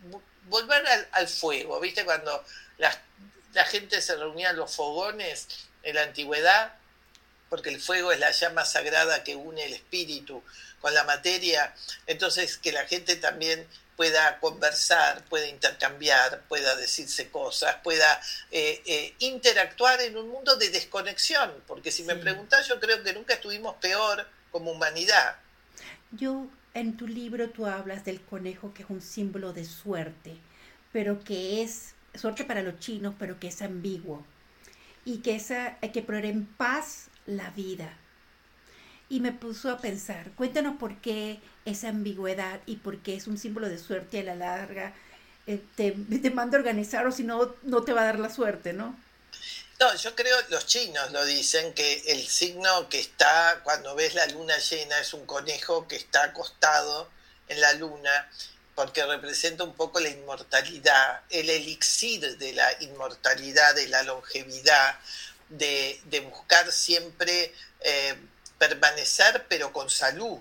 volver 0.49 1.09
al, 1.12 1.28
fuego, 1.28 1.81
¿viste? 1.81 2.04
Cuando 2.04 2.45
la, 2.78 2.97
la 3.52 3.64
gente 3.64 4.00
se 4.00 4.16
reunía 4.16 4.50
en 4.50 4.57
los 4.57 4.75
fogones 4.75 5.49
en 5.83 5.97
la 5.97 6.02
antigüedad, 6.02 6.75
porque 7.49 7.71
el 7.71 7.81
fuego 7.81 8.12
es 8.12 8.21
la 8.21 8.31
llama 8.31 8.64
sagrada 8.64 9.25
que 9.25 9.37
une 9.37 9.64
el 9.64 9.75
espíritu 9.75 10.42
con 10.81 10.95
la 10.95 11.04
materia, 11.04 11.75
entonces 12.07 12.59
que 12.59 12.73
la 12.73 12.87
gente 12.87 13.16
también 13.16 13.66
pueda 13.96 14.38
conversar, 14.40 15.25
pueda 15.26 15.46
intercambiar, 15.49 16.42
pueda 16.49 16.76
decirse 16.76 17.30
cosas, 17.30 17.76
pueda 17.82 18.20
eh, 18.50 18.82
eh, 18.87 19.14
interactuar 19.18 20.00
en 20.00 20.16
un 20.16 20.28
mundo 20.28 20.56
de 20.56 20.70
desconexión, 20.70 21.52
porque 21.66 21.90
si 21.90 22.02
me 22.02 22.16
preguntas, 22.16 22.66
yo 22.68 22.80
creo 22.80 23.02
que 23.02 23.12
nunca 23.12 23.34
estuvimos 23.34 23.76
peor 23.76 24.26
como 24.50 24.72
humanidad. 24.72 25.37
Yo, 26.11 26.46
en 26.75 26.96
tu 26.96 27.06
libro 27.06 27.50
tú 27.50 27.66
hablas 27.66 28.04
del 28.04 28.20
conejo 28.20 28.72
que 28.75 28.82
es 28.82 28.90
un 28.90 29.02
símbolo 29.02 29.52
de 29.52 29.64
suerte, 29.64 30.37
pero 30.92 31.22
que 31.22 31.62
es 31.62 31.94
suerte 32.14 32.44
para 32.44 32.62
los 32.62 32.78
chinos, 32.78 33.14
pero 33.18 33.38
que 33.38 33.49
es 33.49 33.62
ambiguo 33.62 34.25
y 35.04 35.18
que 35.18 35.34
esa, 35.34 35.78
hay 35.82 35.90
que 35.90 36.04
en 36.08 36.46
paz 36.46 37.08
la 37.26 37.50
vida 37.50 37.99
y 39.12 39.21
me 39.21 39.33
puso 39.33 39.71
a 39.71 39.76
pensar, 39.76 40.31
cuéntanos 40.37 40.78
por 40.78 40.97
qué 41.02 41.38
esa 41.66 41.90
ambigüedad 41.90 42.61
y 42.64 42.76
por 42.76 43.02
qué 43.02 43.14
es 43.14 43.26
un 43.26 43.37
símbolo 43.37 43.69
de 43.69 43.76
suerte 43.76 44.21
a 44.21 44.23
la 44.23 44.35
larga. 44.35 44.95
Eh, 45.47 45.61
te, 45.76 45.90
te 45.90 46.31
manda 46.31 46.57
a 46.57 46.61
organizar 46.61 47.07
o 47.07 47.12
si 47.12 47.23
no, 47.23 47.54
no 47.62 47.85
te 47.85 47.92
va 47.92 48.00
a 48.00 48.04
dar 48.07 48.19
la 48.19 48.31
suerte, 48.31 48.73
¿no? 48.73 48.99
No, 49.78 49.95
yo 49.97 50.14
creo, 50.14 50.35
los 50.49 50.64
chinos 50.64 51.12
lo 51.12 51.26
dicen, 51.26 51.75
que 51.75 52.02
el 52.07 52.26
signo 52.26 52.88
que 52.88 53.00
está 53.00 53.61
cuando 53.62 53.95
ves 53.95 54.14
la 54.14 54.26
luna 54.28 54.57
llena 54.57 54.99
es 54.99 55.12
un 55.12 55.26
conejo 55.26 55.87
que 55.87 55.97
está 55.97 56.25
acostado 56.25 57.11
en 57.49 57.61
la 57.61 57.75
luna, 57.75 58.31
porque 58.75 59.04
representa 59.04 59.62
un 59.62 59.75
poco 59.75 60.00
la 60.00 60.09
inmortalidad, 60.09 61.21
el 61.28 61.50
elixir 61.50 62.38
de 62.38 62.54
la 62.54 62.83
inmortalidad, 62.83 63.75
de 63.75 63.88
la 63.88 64.04
longevidad, 64.04 64.99
de, 65.50 66.00
de 66.07 66.21
buscar 66.21 66.73
siempre 66.73 67.52
eh, 67.81 68.16
permanecer 68.69 69.47
pero 69.49 69.73
con 69.73 69.90
salud. 69.90 70.38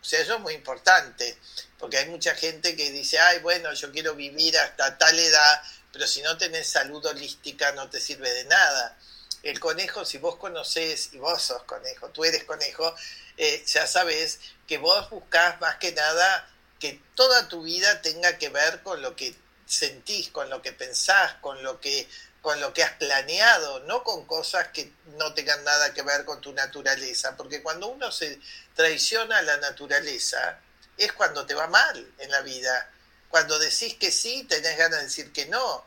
O 0.00 0.04
sea, 0.04 0.20
eso 0.20 0.36
es 0.36 0.40
muy 0.40 0.54
importante, 0.54 1.36
porque 1.78 1.98
hay 1.98 2.08
mucha 2.08 2.34
gente 2.34 2.76
que 2.76 2.90
dice, 2.92 3.18
ay, 3.18 3.40
bueno, 3.40 3.74
yo 3.74 3.90
quiero 3.92 4.14
vivir 4.14 4.56
hasta 4.56 4.96
tal 4.96 5.18
edad, 5.18 5.62
pero 5.92 6.06
si 6.06 6.22
no 6.22 6.38
tenés 6.38 6.68
salud 6.70 7.04
holística 7.04 7.72
no 7.72 7.90
te 7.90 8.00
sirve 8.00 8.30
de 8.32 8.44
nada. 8.44 8.96
El 9.42 9.60
conejo, 9.60 10.04
si 10.04 10.18
vos 10.18 10.36
conocés, 10.36 11.10
y 11.12 11.18
vos 11.18 11.42
sos 11.42 11.62
conejo, 11.64 12.08
tú 12.10 12.24
eres 12.24 12.44
conejo, 12.44 12.94
eh, 13.36 13.62
ya 13.66 13.86
sabés 13.86 14.40
que 14.66 14.78
vos 14.78 15.10
buscás 15.10 15.60
más 15.60 15.76
que 15.76 15.92
nada 15.92 16.48
que 16.80 17.02
toda 17.14 17.48
tu 17.48 17.62
vida 17.62 18.00
tenga 18.00 18.38
que 18.38 18.48
ver 18.48 18.82
con 18.82 19.02
lo 19.02 19.14
que 19.16 19.34
sentís, 19.66 20.30
con 20.30 20.48
lo 20.48 20.62
que 20.62 20.72
pensás, 20.72 21.34
con 21.40 21.62
lo 21.62 21.80
que 21.80 22.08
con 22.42 22.60
lo 22.60 22.72
que 22.72 22.84
has 22.84 22.92
planeado, 22.92 23.80
no 23.80 24.02
con 24.04 24.24
cosas 24.26 24.68
que 24.68 24.92
no 25.16 25.34
tengan 25.34 25.62
nada 25.64 25.92
que 25.92 26.02
ver 26.02 26.24
con 26.24 26.40
tu 26.40 26.52
naturaleza, 26.52 27.36
porque 27.36 27.62
cuando 27.62 27.88
uno 27.88 28.12
se 28.12 28.40
traiciona 28.74 29.38
a 29.38 29.42
la 29.42 29.56
naturaleza, 29.56 30.60
es 30.96 31.12
cuando 31.12 31.46
te 31.46 31.54
va 31.54 31.66
mal 31.68 32.12
en 32.18 32.30
la 32.30 32.40
vida. 32.42 32.90
Cuando 33.28 33.58
decís 33.58 33.94
que 33.94 34.10
sí, 34.10 34.44
tenés 34.44 34.76
ganas 34.76 34.98
de 34.98 35.04
decir 35.04 35.32
que 35.32 35.46
no. 35.46 35.84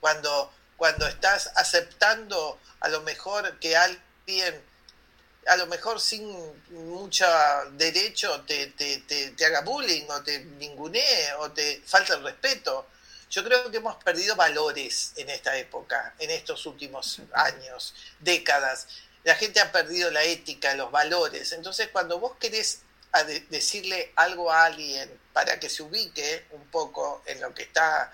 Cuando, 0.00 0.52
cuando 0.76 1.06
estás 1.06 1.50
aceptando 1.56 2.58
a 2.80 2.88
lo 2.88 3.02
mejor 3.02 3.58
que 3.58 3.76
alguien, 3.76 4.62
a 5.46 5.56
lo 5.56 5.66
mejor 5.66 6.00
sin 6.00 6.24
mucho 6.70 7.26
derecho, 7.72 8.42
te, 8.42 8.68
te, 8.68 8.98
te, 9.00 9.44
haga 9.44 9.62
bullying 9.62 10.06
o 10.08 10.22
te 10.22 10.40
ningunee 10.40 11.32
o 11.38 11.50
te 11.50 11.82
falta 11.86 12.14
el 12.14 12.22
respeto. 12.22 12.86
Yo 13.32 13.42
creo 13.42 13.70
que 13.70 13.78
hemos 13.78 13.96
perdido 14.04 14.36
valores 14.36 15.14
en 15.16 15.30
esta 15.30 15.56
época, 15.56 16.14
en 16.18 16.30
estos 16.30 16.66
últimos 16.66 17.18
años, 17.32 17.94
décadas. 18.20 18.86
La 19.24 19.34
gente 19.36 19.58
ha 19.58 19.72
perdido 19.72 20.10
la 20.10 20.22
ética, 20.22 20.74
los 20.74 20.90
valores. 20.90 21.52
Entonces, 21.52 21.88
cuando 21.90 22.18
vos 22.18 22.36
querés 22.38 22.82
decirle 23.48 24.12
algo 24.16 24.52
a 24.52 24.66
alguien 24.66 25.10
para 25.32 25.58
que 25.58 25.70
se 25.70 25.82
ubique 25.82 26.44
un 26.50 26.66
poco 26.66 27.22
en 27.24 27.40
lo 27.40 27.54
que 27.54 27.62
está 27.62 28.12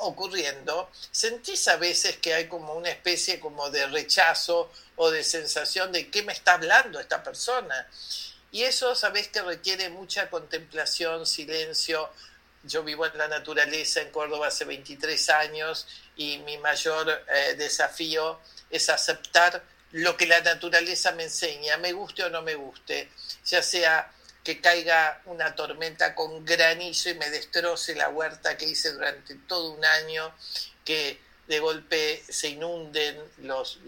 ocurriendo, 0.00 0.90
sentís 1.10 1.66
a 1.68 1.76
veces 1.76 2.18
que 2.18 2.34
hay 2.34 2.46
como 2.46 2.74
una 2.74 2.90
especie 2.90 3.40
como 3.40 3.70
de 3.70 3.86
rechazo 3.86 4.70
o 4.96 5.10
de 5.10 5.24
sensación 5.24 5.92
de 5.92 6.10
qué 6.10 6.22
me 6.22 6.34
está 6.34 6.54
hablando 6.54 7.00
esta 7.00 7.22
persona. 7.22 7.88
Y 8.52 8.64
eso 8.64 8.94
sabés 8.94 9.28
que 9.28 9.40
requiere 9.40 9.88
mucha 9.88 10.28
contemplación, 10.28 11.24
silencio. 11.24 12.10
Yo 12.64 12.82
vivo 12.82 13.06
en 13.06 13.16
la 13.16 13.28
naturaleza 13.28 14.00
en 14.00 14.10
Córdoba 14.10 14.48
hace 14.48 14.64
23 14.64 15.30
años 15.30 15.86
y 16.16 16.38
mi 16.38 16.58
mayor 16.58 17.24
eh, 17.28 17.54
desafío 17.56 18.40
es 18.70 18.88
aceptar 18.88 19.62
lo 19.92 20.16
que 20.16 20.26
la 20.26 20.40
naturaleza 20.40 21.12
me 21.12 21.24
enseña, 21.24 21.76
me 21.78 21.92
guste 21.92 22.24
o 22.24 22.30
no 22.30 22.42
me 22.42 22.54
guste, 22.54 23.10
ya 23.46 23.62
sea 23.62 24.12
que 24.44 24.60
caiga 24.60 25.22
una 25.26 25.54
tormenta 25.54 26.14
con 26.14 26.44
granizo 26.44 27.10
y 27.10 27.14
me 27.14 27.30
destroce 27.30 27.94
la 27.94 28.08
huerta 28.08 28.56
que 28.56 28.66
hice 28.66 28.92
durante 28.92 29.34
todo 29.46 29.72
un 29.72 29.84
año, 29.84 30.34
que 30.84 31.20
de 31.46 31.58
golpe 31.60 32.22
se 32.28 32.48
inunden 32.48 33.18
los, 33.38 33.78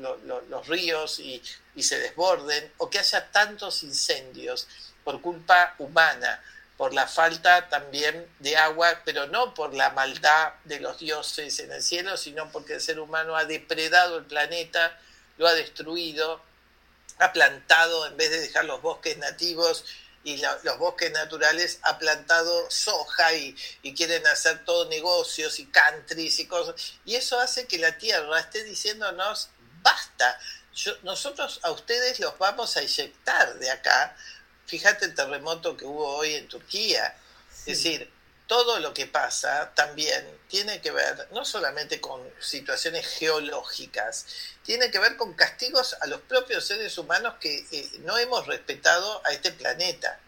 ríos 0.66 1.20
y, 1.20 1.42
se 1.78 1.98
desborden, 1.98 2.72
o 2.78 2.90
que 2.90 2.98
haya 2.98 3.30
tantos 3.30 3.82
incendios 3.82 4.68
por 5.04 5.20
culpa 5.22 5.74
humana, 5.78 6.42
por 6.80 6.94
la 6.94 7.06
falta 7.06 7.68
también 7.68 8.26
de 8.38 8.56
agua, 8.56 9.02
pero 9.04 9.26
no 9.26 9.52
por 9.52 9.74
la 9.74 9.90
maldad 9.90 10.54
de 10.64 10.80
los 10.80 10.98
dioses 10.98 11.58
en 11.58 11.70
el 11.70 11.82
cielo, 11.82 12.16
sino 12.16 12.50
porque 12.50 12.72
el 12.72 12.80
ser 12.80 13.00
humano 13.00 13.36
ha 13.36 13.44
depredado 13.44 14.16
el 14.16 14.24
planeta, 14.24 14.98
lo 15.36 15.46
ha 15.46 15.52
destruido, 15.52 16.40
ha 17.18 17.34
plantado, 17.34 18.06
en 18.06 18.16
vez 18.16 18.30
de 18.30 18.40
dejar 18.40 18.64
los 18.64 18.80
bosques 18.80 19.18
nativos, 19.18 19.84
y 20.24 20.38
los 20.38 20.78
bosques 20.78 21.12
naturales 21.12 21.80
ha 21.82 21.98
plantado 21.98 22.70
soja 22.70 23.34
y, 23.34 23.54
quieren 23.94 24.26
hacer 24.28 24.64
todo 24.64 24.88
negocios 24.88 25.58
y 25.58 25.66
countries 25.66 26.38
y 26.38 26.46
cosas. 26.46 26.94
Y 27.04 27.14
eso 27.14 27.38
hace 27.38 27.66
que 27.66 27.76
la 27.76 27.98
tierra 27.98 28.40
esté 28.40 28.64
diciéndonos, 28.64 29.50
basta, 29.82 30.40
nosotros 31.02 31.60
a 31.62 31.72
ustedes 31.72 32.20
los 32.20 32.38
vamos 32.38 32.78
a 32.78 32.82
inyectar 32.82 33.58
de 33.58 33.70
acá. 33.70 34.16
Fíjate 34.70 35.06
el 35.06 35.16
terremoto 35.16 35.76
que 35.76 35.84
hubo 35.84 36.06
hoy 36.06 36.32
en 36.34 36.46
Turquía. 36.46 37.12
Es 37.48 37.64
decir, 37.64 38.08
todo 38.46 38.78
lo 38.78 38.94
que 38.94 39.08
pasa 39.08 39.72
también 39.74 40.24
tiene 40.46 40.80
que 40.80 40.92
ver 40.92 41.26
no 41.32 41.44
solamente 41.44 42.00
con 42.00 42.22
situaciones 42.38 43.04
geológicas, 43.04 44.26
tiene 44.62 44.92
que 44.92 45.00
ver 45.00 45.16
con 45.16 45.34
castigos 45.34 45.96
a 46.00 46.06
los 46.06 46.20
propios 46.20 46.64
seres 46.64 46.96
humanos 46.98 47.34
que 47.40 47.66
eh, 47.72 47.90
no 48.04 48.16
hemos 48.16 48.46
respetado 48.46 49.20
a 49.26 49.32
este 49.32 49.50
planeta. 49.50 50.20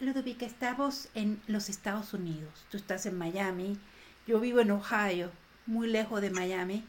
Ludovica, 0.00 0.44
estamos 0.44 1.06
en 1.14 1.40
los 1.46 1.68
Estados 1.68 2.12
Unidos, 2.12 2.50
tú 2.72 2.76
estás 2.76 3.06
en 3.06 3.16
Miami, 3.16 3.78
yo 4.26 4.40
vivo 4.40 4.58
en 4.58 4.72
Ohio, 4.72 5.30
muy 5.66 5.86
lejos 5.86 6.20
de 6.20 6.30
Miami, 6.30 6.84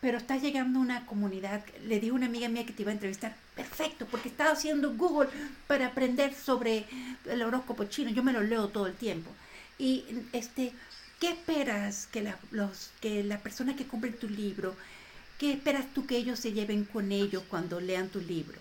pero 0.00 0.16
está 0.16 0.38
llegando 0.38 0.80
una 0.80 1.04
comunidad, 1.04 1.62
le 1.82 2.00
dijo 2.00 2.14
una 2.14 2.24
amiga 2.24 2.48
mía 2.48 2.64
que 2.64 2.72
te 2.72 2.82
iba 2.82 2.90
a 2.90 2.94
entrevistar, 2.94 3.36
perfecto, 3.56 4.06
porque 4.06 4.28
estaba 4.28 4.52
haciendo 4.52 4.92
Google 4.92 5.30
para 5.66 5.86
aprender 5.86 6.34
sobre 6.34 6.84
el 7.24 7.42
horóscopo 7.42 7.84
chino, 7.84 8.10
yo 8.10 8.22
me 8.22 8.32
lo 8.32 8.42
leo 8.42 8.68
todo 8.68 8.86
el 8.86 8.94
tiempo. 8.94 9.30
Y 9.78 10.04
este, 10.32 10.72
¿qué 11.18 11.30
esperas 11.30 12.06
que 12.12 12.20
la, 12.20 12.38
los, 12.50 12.90
que 13.00 13.24
la 13.24 13.40
persona 13.40 13.74
que 13.74 13.88
compre 13.88 14.10
tu 14.10 14.28
libro, 14.28 14.76
qué 15.38 15.52
esperas 15.52 15.86
tú 15.94 16.06
que 16.06 16.18
ellos 16.18 16.38
se 16.38 16.52
lleven 16.52 16.84
con 16.84 17.10
ellos 17.10 17.42
cuando 17.48 17.80
lean 17.80 18.10
tu 18.10 18.20
libro? 18.20 18.58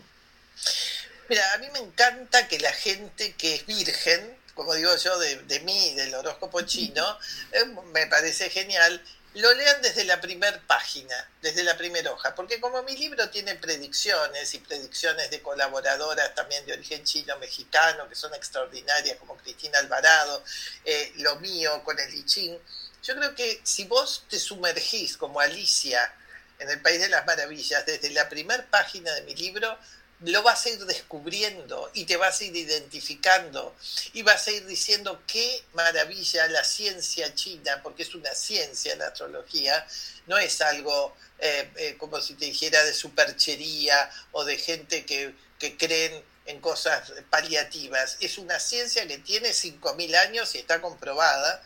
Mira, 1.28 1.54
a 1.54 1.58
mí 1.58 1.68
me 1.74 1.80
encanta 1.80 2.48
que 2.48 2.60
la 2.60 2.72
gente 2.72 3.34
que 3.34 3.56
es 3.56 3.66
virgen, 3.66 4.22
como 4.54 4.74
digo 4.76 4.96
yo, 4.96 5.20
de, 5.20 5.42
de 5.44 5.60
mí, 5.62 5.94
del 5.96 6.16
horóscopo 6.16 6.62
chino, 6.62 7.06
eh, 7.52 7.66
me 7.94 8.08
parece 8.08 8.50
genial, 8.50 9.02
lo 9.36 9.54
lean 9.54 9.82
desde 9.82 10.06
la 10.06 10.22
primera 10.22 10.60
página, 10.66 11.30
desde 11.42 11.64
la 11.64 11.76
primera 11.76 12.12
hoja, 12.12 12.34
porque 12.34 12.62
como 12.62 12.82
mi 12.84 12.96
libro 12.96 13.30
tiene 13.30 13.56
predicciones 13.56 14.54
y 14.54 14.60
predicciones 14.60 15.30
de 15.30 15.42
colaboradoras 15.42 16.34
también 16.34 16.66
de 16.66 16.74
origen 16.74 17.04
chino-mexicano, 17.04 18.08
que 18.08 18.16
son 18.16 18.34
extraordinarias, 18.34 19.18
como 19.18 19.36
Cristina 19.38 19.80
Alvarado, 19.80 20.44
eh, 20.86 21.12
lo 21.18 21.36
mío 21.38 21.84
con 21.84 22.00
el 22.00 22.14
I 22.14 22.26
Ching, 22.26 22.58
yo 23.04 23.16
creo 23.16 23.36
que 23.36 23.60
si 23.64 23.84
vos 23.86 24.24
te 24.30 24.40
sumergís 24.40 25.18
como 25.18 25.42
Alicia 25.42 26.14
en 26.58 26.70
el 26.70 26.82
País 26.82 27.02
de 27.02 27.10
las 27.10 27.26
Maravillas 27.26 27.86
desde 27.86 28.10
la 28.12 28.30
primera 28.30 28.66
página 28.72 29.14
de 29.14 29.22
mi 29.24 29.36
libro, 29.36 29.78
lo 30.22 30.44
vas 30.44 30.66
a 30.66 30.70
ir 30.70 30.86
descubriendo 30.86 31.92
y 31.94 32.06
te 32.06 32.18
vas 32.18 32.40
a 32.40 32.44
ir 32.46 32.56
identificando 32.56 33.76
y 34.14 34.22
vas 34.22 34.48
a 34.48 34.52
ir 34.52 34.66
diciendo 34.66 35.22
qué 35.28 35.64
maravilla 35.74 36.48
la 36.48 36.64
ciencia 36.64 37.34
china, 37.36 37.82
porque 37.84 38.04
es 38.04 38.16
una 38.16 38.34
ciencia 38.34 38.96
la 38.96 39.08
astrología, 39.08 39.86
no 40.28 40.38
es 40.38 40.62
algo 40.62 41.16
eh, 41.40 41.70
eh, 41.76 41.96
como 41.98 42.22
si 42.22 42.36
te 42.36 42.46
dijera 42.46 42.84
de 42.84 42.94
superchería 42.94 44.10
o 44.32 44.46
de 44.46 44.58
gente 44.58 45.06
que, 45.06 45.36
que 45.60 45.76
creen 45.78 46.24
en 46.46 46.62
cosas 46.62 47.12
paliativas, 47.30 48.18
es 48.20 48.38
una 48.38 48.60
ciencia 48.60 49.08
que 49.08 49.18
tiene 49.18 49.50
5.000 49.50 50.16
años 50.16 50.56
y 50.56 50.60
está 50.60 50.80
comprobada 50.80 51.62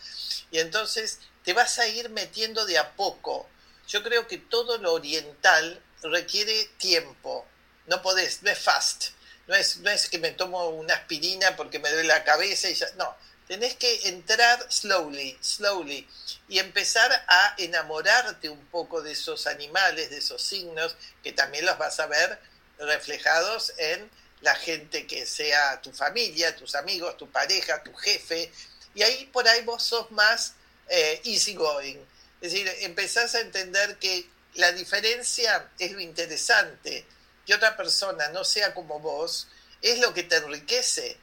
y 0.52 0.60
entonces 0.60 1.20
te 1.44 1.54
vas 1.54 1.80
a 1.80 1.88
ir 1.88 2.10
metiendo 2.10 2.66
de 2.66 2.78
a 2.78 2.96
poco. 2.96 3.48
Yo 3.88 4.04
creo 4.04 4.28
que 4.28 4.38
todo 4.38 4.78
lo 4.78 4.94
oriental 4.94 5.82
requiere 6.02 6.66
tiempo, 6.78 7.46
no 7.90 8.02
podés, 8.02 8.42
no 8.44 8.52
es 8.52 8.60
fast, 8.60 9.08
no 9.48 9.56
es, 9.56 9.78
no 9.78 9.90
es 9.90 10.08
que 10.08 10.20
me 10.20 10.32
tomo 10.32 10.70
una 10.70 10.94
aspirina 10.94 11.56
porque 11.56 11.80
me 11.80 11.90
duele 11.90 12.08
la 12.08 12.24
cabeza 12.24 12.70
y 12.70 12.76
ya, 12.76 12.88
no, 12.98 13.16
tenés 13.48 13.76
que 13.76 14.08
entrar 14.08 14.64
slowly, 14.72 15.38
slowly 15.42 16.08
y 16.48 16.60
empezar 16.60 17.12
a 17.28 17.56
enamorarte 17.58 18.48
un 18.48 18.64
poco 18.68 19.02
de 19.02 19.14
esos 19.14 19.48
animales, 19.48 20.12
de 20.12 20.20
esos 20.20 20.42
signos, 20.42 20.96
que 21.24 21.34
también 21.34 21.66
los 21.66 21.78
vas 21.80 22.00
a 22.00 22.06
ver 22.06 22.40
reflejados 22.78 23.74
en 23.78 24.10
la 24.42 24.56
gente 24.56 25.08
que 25.08 25.26
sea 25.26 25.82
tu 25.82 25.92
familia, 25.92 26.56
tus 26.56 26.76
amigos, 26.76 27.18
tu 27.18 27.30
pareja, 27.30 27.84
tu 27.84 27.94
jefe, 27.96 28.52
y 28.94 29.02
ahí 29.02 29.26
por 29.34 29.48
ahí 29.48 29.64
vos 29.64 29.84
sos 29.84 30.12
más 30.12 30.54
eh, 30.88 31.22
easy 31.26 31.56
going. 31.56 31.98
Es 32.42 32.54
decir, 32.54 32.72
empezás 32.82 33.36
a 33.36 33.42
entender 33.42 33.98
que 33.98 34.30
la 34.54 34.72
diferencia 34.72 35.70
es 35.80 35.92
lo 35.92 36.00
interesante 36.00 37.06
otra 37.54 37.76
persona 37.78 38.30
no 38.30 38.44
sea 38.44 38.74
como 38.74 39.00
vos, 39.00 39.48
es 39.82 40.00
lo 40.00 40.14
que 40.14 40.24
te 40.24 40.38
enriquece. 40.38 41.18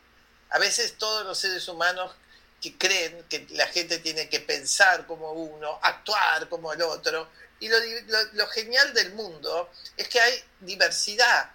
A 0.51 0.59
veces 0.59 0.97
todos 0.99 1.25
los 1.25 1.39
seres 1.39 1.67
humanos 1.69 2.15
que 2.61 2.77
creen 2.79 3.25
que 3.29 3.47
la 3.51 3.67
gente 3.67 3.99
tiene 3.99 4.29
que 4.29 4.41
pensar 4.41 5.07
como 5.07 5.33
uno, 5.33 5.79
actuar 5.83 6.49
como 6.49 6.73
el 6.73 6.83
otro, 6.83 7.29
y 7.59 7.69
lo, 7.69 8.47
genial 8.49 8.93
del 8.93 9.15
mundo 9.15 9.71
es 9.97 10.09
que 10.09 10.21
hay 10.21 10.45
diversidad 10.61 11.51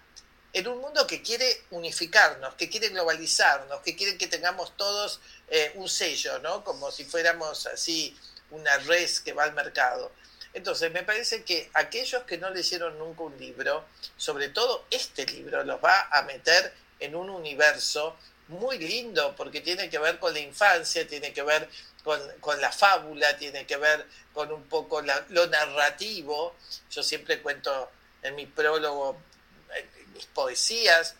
en 0.52 0.66
un 0.68 0.80
mundo 0.80 1.06
que 1.06 1.22
quiere 1.22 1.64
unificarnos, 1.70 2.54
que 2.54 2.68
quiere 2.68 2.88
globalizarnos, 2.88 3.80
que 3.82 3.96
quiere 3.96 4.18
que 4.18 4.26
tengamos 4.26 4.76
todos 4.76 5.20
eh, 5.48 5.72
un 5.76 5.88
sello, 5.88 6.38
¿no? 6.40 6.64
Como 6.64 6.90
si 6.90 7.04
fuéramos 7.04 7.66
así 7.66 8.16
una 8.50 8.76
res 8.78 9.20
que 9.20 9.32
va 9.32 9.44
al 9.44 9.54
mercado. 9.54 10.12
Entonces, 10.54 10.92
me 10.92 11.02
parece 11.02 11.44
que 11.44 11.70
aquellos 11.74 12.24
que 12.24 12.38
no 12.38 12.50
leyeron 12.50 12.98
nunca 12.98 13.22
un 13.22 13.38
libro, 13.38 13.84
sobre 14.16 14.48
todo 14.48 14.84
este 14.90 15.24
libro, 15.26 15.64
los 15.64 15.82
va 15.82 16.08
a 16.10 16.22
meter 16.22 16.72
en 17.00 17.14
un 17.14 17.30
universo 17.30 18.16
muy 18.48 18.78
lindo 18.78 19.34
porque 19.36 19.60
tiene 19.60 19.88
que 19.88 19.98
ver 19.98 20.18
con 20.18 20.34
la 20.34 20.40
infancia, 20.40 21.06
tiene 21.06 21.32
que 21.32 21.42
ver 21.42 21.68
con, 22.04 22.60
la 22.60 22.70
fábula, 22.70 23.36
tiene 23.36 23.64
que 23.66 23.76
ver 23.76 24.06
con 24.32 24.52
un 24.52 24.64
poco 24.64 25.02
lo 25.28 25.46
narrativo. 25.46 26.54
Yo 26.90 27.02
siempre 27.02 27.40
cuento 27.40 27.90
en 28.22 28.34
mi 28.34 28.46
prólogo 28.46 29.18
mis 30.12 30.26
poesías, 30.26 31.14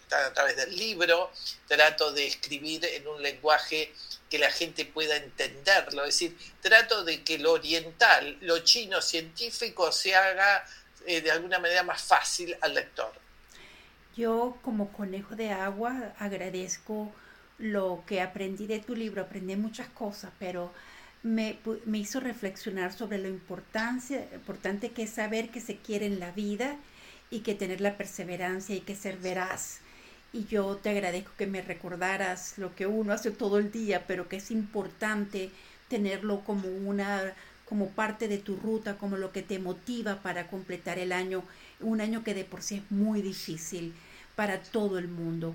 están 0.00 0.24
a 0.24 0.32
través 0.32 0.56
del 0.56 0.74
libro, 0.74 1.30
trato 1.66 2.12
de 2.12 2.26
escribir 2.26 2.84
en 2.84 3.06
un 3.06 3.22
lenguaje 3.22 3.92
que 4.28 4.38
la 4.38 4.50
gente 4.50 4.84
pueda 4.84 5.16
entenderlo. 5.16 6.04
Es 6.04 6.14
decir, 6.14 6.36
trato 6.60 7.04
de 7.04 7.22
que 7.22 7.38
lo 7.38 7.52
oriental, 7.52 8.36
lo 8.40 8.58
chino 8.60 9.00
científico 9.00 9.90
se 9.92 10.14
haga 10.14 10.64
eh, 11.06 11.20
de 11.20 11.30
alguna 11.30 11.58
manera 11.58 11.82
más 11.82 12.02
fácil 12.02 12.56
al 12.60 12.74
lector. 12.74 13.12
Yo 14.16 14.58
como 14.62 14.92
conejo 14.92 15.36
de 15.36 15.50
agua 15.50 16.12
agradezco 16.18 17.12
lo 17.58 18.04
que 18.06 18.20
aprendí 18.20 18.66
de 18.66 18.80
tu 18.80 18.94
libro, 18.94 19.22
aprendí 19.22 19.56
muchas 19.56 19.88
cosas, 19.88 20.30
pero 20.38 20.72
me, 21.22 21.58
me 21.84 21.98
hizo 21.98 22.20
reflexionar 22.20 22.92
sobre 22.92 23.18
lo 23.18 23.28
importancia, 23.28 24.26
importante 24.32 24.90
que 24.90 25.04
es 25.04 25.10
saber 25.10 25.50
que 25.50 25.60
se 25.60 25.76
quiere 25.76 26.06
en 26.06 26.20
la 26.20 26.30
vida 26.32 26.76
y 27.30 27.40
que 27.40 27.54
tener 27.54 27.80
la 27.80 27.96
perseverancia 27.96 28.74
y 28.74 28.80
que 28.80 28.94
ser 28.94 29.16
veraz. 29.18 29.80
Y 30.32 30.46
yo 30.46 30.76
te 30.76 30.90
agradezco 30.90 31.32
que 31.38 31.46
me 31.46 31.62
recordaras 31.62 32.58
lo 32.58 32.74
que 32.74 32.86
uno 32.86 33.12
hace 33.12 33.30
todo 33.30 33.58
el 33.58 33.72
día, 33.72 34.06
pero 34.06 34.28
que 34.28 34.36
es 34.36 34.50
importante 34.50 35.50
tenerlo 35.88 36.44
como 36.44 36.68
una 36.68 37.34
como 37.64 37.90
parte 37.90 38.28
de 38.28 38.38
tu 38.38 38.56
ruta, 38.56 38.96
como 38.96 39.18
lo 39.18 39.30
que 39.30 39.42
te 39.42 39.58
motiva 39.58 40.22
para 40.22 40.46
completar 40.46 40.98
el 40.98 41.12
año, 41.12 41.44
un 41.80 42.00
año 42.00 42.24
que 42.24 42.32
de 42.32 42.44
por 42.44 42.62
sí 42.62 42.76
es 42.76 42.90
muy 42.90 43.20
difícil 43.20 43.94
para 44.36 44.62
todo 44.62 44.98
el 44.98 45.06
mundo. 45.06 45.54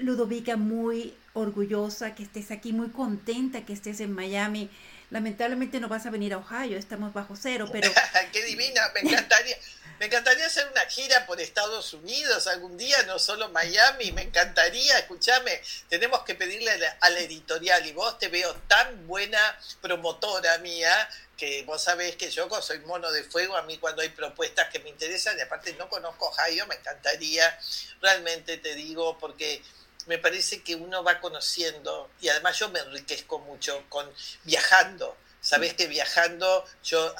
Ludovica, 0.00 0.56
muy 0.56 1.12
orgullosa 1.32 2.14
que 2.14 2.22
estés 2.22 2.52
aquí, 2.52 2.72
muy 2.72 2.90
contenta 2.90 3.62
que 3.62 3.72
estés 3.72 3.98
en 4.00 4.12
Miami. 4.12 4.70
Lamentablemente 5.10 5.80
no 5.80 5.88
vas 5.88 6.06
a 6.06 6.10
venir 6.10 6.34
a 6.34 6.38
Ohio, 6.38 6.78
estamos 6.78 7.12
bajo 7.12 7.34
cero, 7.34 7.68
pero... 7.72 7.90
¡Qué 8.32 8.44
divina! 8.44 8.82
Me 8.94 9.10
encantaría. 9.10 9.56
Me 10.00 10.06
encantaría 10.06 10.46
hacer 10.46 10.66
una 10.66 10.86
gira 10.86 11.26
por 11.26 11.42
Estados 11.42 11.92
Unidos 11.92 12.46
algún 12.46 12.78
día, 12.78 13.02
no 13.02 13.18
solo 13.18 13.50
Miami, 13.50 14.12
me 14.12 14.22
encantaría, 14.22 14.98
escúchame, 14.98 15.60
tenemos 15.90 16.22
que 16.22 16.34
pedirle 16.34 16.70
a 17.00 17.10
la, 17.10 17.20
editorial 17.20 17.84
y 17.86 17.92
vos 17.92 18.18
te 18.18 18.28
veo 18.28 18.54
tan 18.66 19.06
buena 19.06 19.38
promotora 19.82 20.56
mía 20.56 20.90
que 21.36 21.64
vos 21.64 21.82
sabés 21.82 22.16
que 22.16 22.30
yo 22.30 22.48
soy 22.62 22.78
mono 22.78 23.12
de 23.12 23.24
fuego, 23.24 23.58
a 23.58 23.62
mí 23.64 23.76
cuando 23.76 24.00
hay 24.00 24.08
propuestas 24.08 24.70
que 24.70 24.78
me 24.78 24.88
interesan, 24.88 25.36
y 25.36 25.42
aparte 25.42 25.74
no 25.74 25.86
conozco 25.90 26.28
Ohio, 26.28 26.66
me 26.66 26.76
encantaría, 26.76 27.60
realmente 28.00 28.56
te 28.56 28.74
digo, 28.74 29.18
porque 29.18 29.62
me 30.06 30.16
parece 30.16 30.62
que 30.62 30.76
uno 30.76 31.04
va 31.04 31.20
conociendo, 31.20 32.10
y 32.22 32.30
además 32.30 32.58
yo 32.58 32.70
me 32.70 32.80
enriquezco 32.80 33.38
mucho 33.40 33.84
con 33.90 34.10
viajando. 34.44 35.14
Sabés 35.42 35.72
que 35.72 35.86
viajando 35.86 36.66
yo 36.84 37.14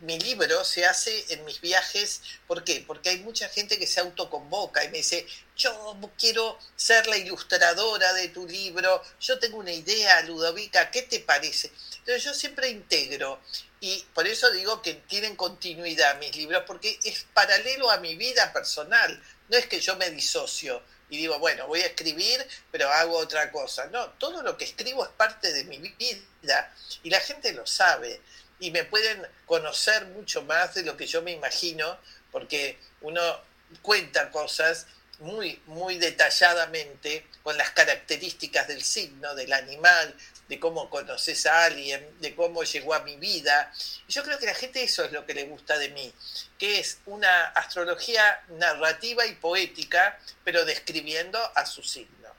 mi 0.00 0.18
libro 0.18 0.64
se 0.64 0.84
hace 0.86 1.24
en 1.32 1.44
mis 1.44 1.60
viajes. 1.60 2.20
¿Por 2.46 2.64
qué? 2.64 2.84
Porque 2.86 3.10
hay 3.10 3.20
mucha 3.20 3.48
gente 3.48 3.78
que 3.78 3.86
se 3.86 4.00
autoconvoca 4.00 4.84
y 4.84 4.88
me 4.88 4.98
dice, 4.98 5.26
yo 5.56 5.96
quiero 6.18 6.58
ser 6.76 7.06
la 7.06 7.16
ilustradora 7.16 8.12
de 8.12 8.28
tu 8.28 8.46
libro, 8.46 9.02
yo 9.20 9.38
tengo 9.38 9.58
una 9.58 9.72
idea, 9.72 10.22
Ludovica, 10.22 10.90
¿qué 10.90 11.02
te 11.02 11.20
parece? 11.20 11.70
Entonces 11.98 12.24
yo 12.24 12.34
siempre 12.34 12.68
integro 12.68 13.40
y 13.80 14.04
por 14.14 14.26
eso 14.26 14.50
digo 14.50 14.82
que 14.82 14.94
tienen 14.94 15.36
continuidad 15.36 16.18
mis 16.18 16.36
libros, 16.36 16.64
porque 16.66 16.98
es 17.04 17.26
paralelo 17.34 17.90
a 17.90 17.98
mi 17.98 18.16
vida 18.16 18.52
personal, 18.52 19.22
no 19.48 19.56
es 19.56 19.66
que 19.66 19.80
yo 19.80 19.96
me 19.96 20.10
disocio 20.10 20.82
y 21.10 21.18
digo, 21.18 21.38
bueno, 21.38 21.66
voy 21.66 21.80
a 21.80 21.86
escribir, 21.86 22.46
pero 22.70 22.88
hago 22.88 23.16
otra 23.18 23.52
cosa. 23.52 23.86
No, 23.86 24.08
todo 24.12 24.42
lo 24.42 24.56
que 24.56 24.64
escribo 24.64 25.04
es 25.04 25.10
parte 25.12 25.52
de 25.52 25.64
mi 25.64 25.78
vida 25.78 26.74
y 27.02 27.10
la 27.10 27.20
gente 27.20 27.52
lo 27.52 27.66
sabe 27.66 28.20
y 28.64 28.70
me 28.70 28.84
pueden 28.84 29.20
conocer 29.44 30.06
mucho 30.06 30.42
más 30.42 30.72
de 30.74 30.84
lo 30.84 30.96
que 30.96 31.06
yo 31.06 31.20
me 31.20 31.32
imagino, 31.32 31.98
porque 32.32 32.78
uno 33.02 33.20
cuenta 33.82 34.30
cosas 34.30 34.86
muy, 35.18 35.60
muy 35.66 35.98
detalladamente 35.98 37.26
con 37.42 37.58
las 37.58 37.72
características 37.72 38.66
del 38.66 38.82
signo, 38.82 39.34
del 39.34 39.52
animal, 39.52 40.14
de 40.48 40.58
cómo 40.58 40.88
conoces 40.88 41.44
a 41.44 41.66
alguien, 41.66 42.08
de 42.20 42.34
cómo 42.34 42.62
llegó 42.62 42.94
a 42.94 43.04
mi 43.04 43.16
vida. 43.16 43.70
Yo 44.08 44.22
creo 44.22 44.38
que 44.38 44.46
la 44.46 44.54
gente 44.54 44.82
eso 44.82 45.04
es 45.04 45.12
lo 45.12 45.26
que 45.26 45.34
le 45.34 45.44
gusta 45.44 45.76
de 45.76 45.90
mí, 45.90 46.10
que 46.58 46.80
es 46.80 47.00
una 47.04 47.48
astrología 47.48 48.42
narrativa 48.58 49.26
y 49.26 49.34
poética, 49.34 50.18
pero 50.42 50.64
describiendo 50.64 51.38
a 51.54 51.66
su 51.66 51.82
signo. 51.82 52.30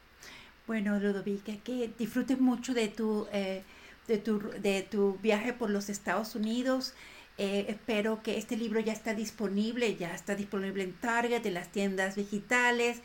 Bueno, 0.65 0.97
Ludovica, 0.97 1.53
que 1.63 1.91
disfrutes 1.99 2.39
mucho 2.39 2.73
de 2.73 2.87
tu... 2.87 3.27
Eh, 3.31 3.63
de 4.07 4.17
tu, 4.17 4.39
de 4.39 4.81
tu 4.83 5.17
viaje 5.21 5.53
por 5.53 5.69
los 5.69 5.89
Estados 5.89 6.35
Unidos. 6.35 6.93
Eh, 7.37 7.65
espero 7.67 8.23
que 8.23 8.37
este 8.37 8.55
libro 8.55 8.79
ya 8.79 8.93
está 8.93 9.13
disponible, 9.13 9.95
ya 9.95 10.13
está 10.13 10.35
disponible 10.35 10.83
en 10.83 10.93
Target, 10.93 11.45
en 11.45 11.53
las 11.53 11.69
tiendas 11.71 12.15
digitales 12.15 12.99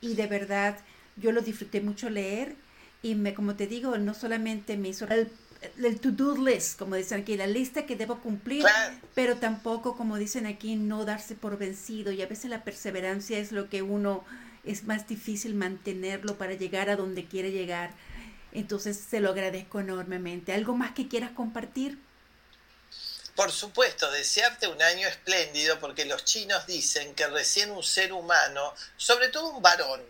y 0.00 0.14
de 0.14 0.26
verdad 0.26 0.76
yo 1.16 1.30
lo 1.32 1.40
disfruté 1.40 1.80
mucho 1.80 2.10
leer 2.10 2.56
y 3.02 3.14
me, 3.14 3.32
como 3.32 3.54
te 3.54 3.66
digo, 3.66 3.96
no 3.98 4.14
solamente 4.14 4.76
me 4.76 4.88
hizo 4.88 5.06
el, 5.06 5.30
el 5.82 6.00
to-do 6.00 6.36
list, 6.36 6.78
como 6.78 6.96
dicen 6.96 7.20
aquí, 7.20 7.36
la 7.36 7.46
lista 7.46 7.86
que 7.86 7.94
debo 7.96 8.18
cumplir, 8.20 8.64
pero 9.14 9.36
tampoco, 9.36 9.96
como 9.96 10.16
dicen 10.16 10.46
aquí, 10.46 10.76
no 10.76 11.04
darse 11.04 11.34
por 11.36 11.56
vencido 11.56 12.10
y 12.10 12.22
a 12.22 12.26
veces 12.26 12.50
la 12.50 12.64
perseverancia 12.64 13.38
es 13.38 13.52
lo 13.52 13.68
que 13.68 13.82
uno 13.82 14.24
es 14.64 14.84
más 14.84 15.06
difícil 15.06 15.54
mantenerlo 15.54 16.36
para 16.36 16.54
llegar 16.54 16.90
a 16.90 16.96
donde 16.96 17.24
quiere 17.24 17.52
llegar. 17.52 17.90
Entonces 18.56 18.98
se 19.10 19.20
lo 19.20 19.30
agradezco 19.30 19.80
enormemente. 19.80 20.54
¿Algo 20.54 20.74
más 20.74 20.94
que 20.94 21.08
quieras 21.08 21.32
compartir? 21.32 21.98
Por 23.34 23.52
supuesto, 23.52 24.10
desearte 24.10 24.66
un 24.66 24.80
año 24.80 25.06
espléndido 25.06 25.78
porque 25.78 26.06
los 26.06 26.24
chinos 26.24 26.66
dicen 26.66 27.14
que 27.14 27.26
recién 27.26 27.70
un 27.70 27.82
ser 27.82 28.14
humano, 28.14 28.74
sobre 28.96 29.28
todo 29.28 29.48
un 29.48 29.60
varón, 29.60 30.02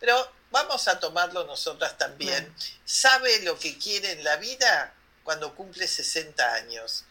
pero 0.00 0.32
vamos 0.50 0.88
a 0.88 0.98
tomarlo 0.98 1.44
nosotras 1.44 1.96
también, 1.96 2.52
sabe 2.84 3.40
lo 3.42 3.56
que 3.56 3.78
quiere 3.78 4.10
en 4.10 4.24
la 4.24 4.34
vida 4.34 4.92
cuando 5.22 5.54
cumple 5.54 5.86
60 5.86 6.54
años. 6.54 7.04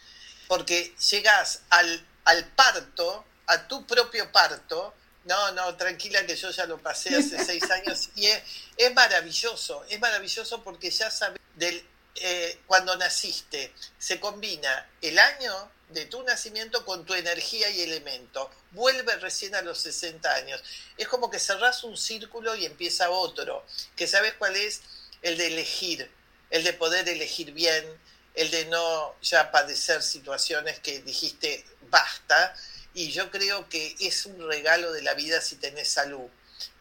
Porque 0.50 0.94
llegas 1.10 1.62
al, 1.70 2.06
al 2.26 2.46
parto, 2.48 3.24
a 3.48 3.66
tu 3.70 3.88
propio 3.88 4.30
parto, 4.30 4.94
no, 5.26 5.52
no, 5.52 5.76
tranquila 5.76 6.26
que 6.26 6.36
yo 6.36 6.50
ya 6.50 6.66
lo 6.66 6.80
pasé 6.80 7.16
hace 7.16 7.44
seis 7.46 7.70
años 7.70 8.10
y 8.16 8.28
es, 8.28 8.94
maravilloso, 8.94 9.86
es 9.90 10.00
maravilloso 10.00 10.64
porque 10.64 10.90
ya 10.90 11.12
sabes, 11.12 11.40
del, 11.56 11.86
eh, 12.16 12.60
cuando 12.66 12.96
naciste, 12.98 13.74
se 13.98 14.20
combina 14.20 14.90
el 15.02 15.20
año 15.20 15.72
de 15.90 16.06
tu 16.06 16.24
nacimiento 16.24 16.86
con 16.86 17.06
tu 17.06 17.14
energía 17.14 17.70
y 17.70 17.82
elemento. 17.82 18.50
Vuelve 18.72 19.16
recién 19.18 19.56
a 19.56 19.62
los 19.62 19.80
60 19.82 20.34
años. 20.34 20.64
Es 20.98 21.08
como 21.08 21.30
que 21.30 21.40
cerrás 21.40 21.84
un 21.84 21.98
círculo 21.98 22.56
y 22.56 22.66
empieza 22.66 23.10
otro, 23.10 23.66
que 23.96 24.08
sabes 24.08 24.34
cuál 24.36 24.56
es 24.56 24.82
el 25.22 25.38
de 25.38 25.48
elegir, 25.48 26.10
el 26.50 26.64
de 26.64 26.74
poder 26.74 27.08
elegir 27.10 27.52
bien, 27.52 27.86
el 28.34 28.50
de 28.50 28.66
no 28.66 29.16
ya 29.22 29.52
padecer 29.52 30.02
situaciones 30.02 30.80
que 30.80 31.02
dijiste 31.02 31.66
basta 31.90 32.56
y 32.94 33.12
yo 33.12 33.32
creo 33.32 33.70
que 33.70 33.96
es 34.00 34.26
un 34.26 34.48
regalo 34.48 34.92
de 34.92 35.02
la 35.02 35.14
vida 35.14 35.42
si 35.42 35.56
tenés 35.56 35.90
salud, 35.90 36.28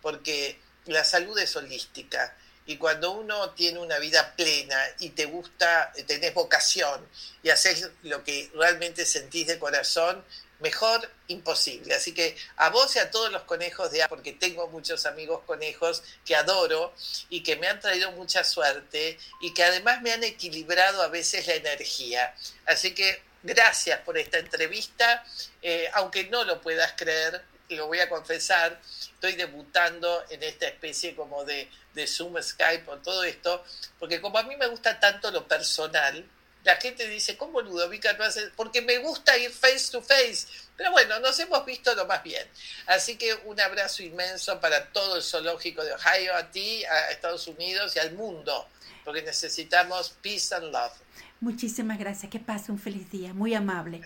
porque 0.03 0.59
la 0.87 1.05
salud 1.05 1.38
es 1.38 1.55
holística. 1.57 2.37
Y 2.66 2.77
cuando 2.77 3.12
uno 3.12 3.51
tiene 3.51 3.79
una 3.81 3.99
vida 3.99 4.35
plena 4.37 4.81
y 5.01 5.11
te 5.11 5.25
gusta, 5.25 5.92
tenés 6.07 6.35
vocación 6.35 7.07
y 7.42 7.51
haces 7.51 7.90
lo 8.03 8.23
que 8.23 8.51
realmente 8.55 9.07
sentís 9.07 9.46
de 9.46 9.59
corazón, 9.59 10.25
mejor 10.61 11.11
imposible. 11.29 11.94
Así 11.94 12.12
que 12.12 12.37
a 12.57 12.70
vos 12.70 12.94
y 12.94 12.99
a 12.99 13.11
todos 13.11 13.33
los 13.33 13.42
conejos 13.42 13.90
de 13.90 14.07
porque 14.09 14.33
tengo 14.33 14.68
muchos 14.68 15.07
amigos 15.07 15.42
conejos 15.46 16.03
que 16.25 16.37
adoro 16.37 16.94
y 17.29 17.42
que 17.42 17.57
me 17.57 17.66
han 17.66 17.81
traído 17.81 18.12
mucha 18.12 18.44
suerte 18.44 19.18
y 19.40 19.53
que 19.55 19.64
además 19.64 20.03
me 20.03 20.12
han 20.12 20.23
equilibrado 20.23 21.03
a 21.03 21.09
veces 21.09 21.46
la 21.46 21.55
energía. 21.55 22.35
Así 22.66 22.94
que 22.94 23.23
Gracias 23.42 24.00
por 24.00 24.18
esta 24.18 24.38
entrevista. 24.38 25.24
Eh, 25.62 25.88
aunque 25.94 26.24
no 26.24 26.44
lo 26.44 26.61
puedas 26.61 26.92
creer, 26.96 27.42
lo 27.76 27.87
voy 27.87 28.00
a 28.00 28.09
confesar, 28.09 28.81
estoy 29.00 29.35
debutando 29.35 30.24
en 30.29 30.42
esta 30.42 30.66
especie 30.66 31.14
como 31.14 31.44
de, 31.44 31.70
de 31.94 32.07
Zoom, 32.07 32.40
Skype 32.42 32.90
o 32.90 32.98
todo 32.98 33.22
esto, 33.24 33.64
porque 33.98 34.20
como 34.20 34.38
a 34.38 34.42
mí 34.42 34.57
me 34.57 34.66
gusta 34.66 34.98
tanto 34.98 35.31
lo 35.31 35.46
personal, 35.46 36.29
la 36.64 36.76
gente 36.76 37.09
dice, 37.09 37.37
¿cómo 37.38 37.62
Ludovica 37.62 38.12
no 38.14 38.24
hace? 38.24 38.48
Porque 38.55 38.83
me 38.83 38.98
gusta 38.98 39.37
ir 39.38 39.50
face 39.50 39.90
to 39.90 40.03
face. 40.03 40.46
Pero 40.76 40.90
bueno, 40.92 41.18
nos 41.20 41.38
hemos 41.40 41.64
visto 41.64 41.94
lo 41.94 42.05
más 42.07 42.22
bien. 42.22 42.46
Así 42.87 43.16
que 43.16 43.33
un 43.44 43.59
abrazo 43.61 44.03
inmenso 44.03 44.61
para 44.61 44.92
todo 44.92 45.16
el 45.16 45.22
zoológico 45.22 45.83
de 45.83 45.94
Ohio, 45.94 46.35
a 46.35 46.50
ti, 46.50 46.85
a 46.85 47.11
Estados 47.11 47.46
Unidos 47.46 47.96
y 47.96 47.98
al 47.98 48.12
mundo, 48.12 48.68
porque 49.05 49.22
necesitamos 49.22 50.11
peace 50.22 50.55
and 50.55 50.70
love. 50.70 50.92
Muchísimas 51.40 51.98
gracias. 51.98 52.31
Que 52.31 52.38
pase 52.38 52.70
un 52.70 52.79
feliz 52.79 53.11
día. 53.11 53.33
Muy 53.35 53.55
amable. 53.55 54.03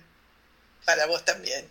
Para 0.84 1.06
vos 1.06 1.24
también. 1.24 1.66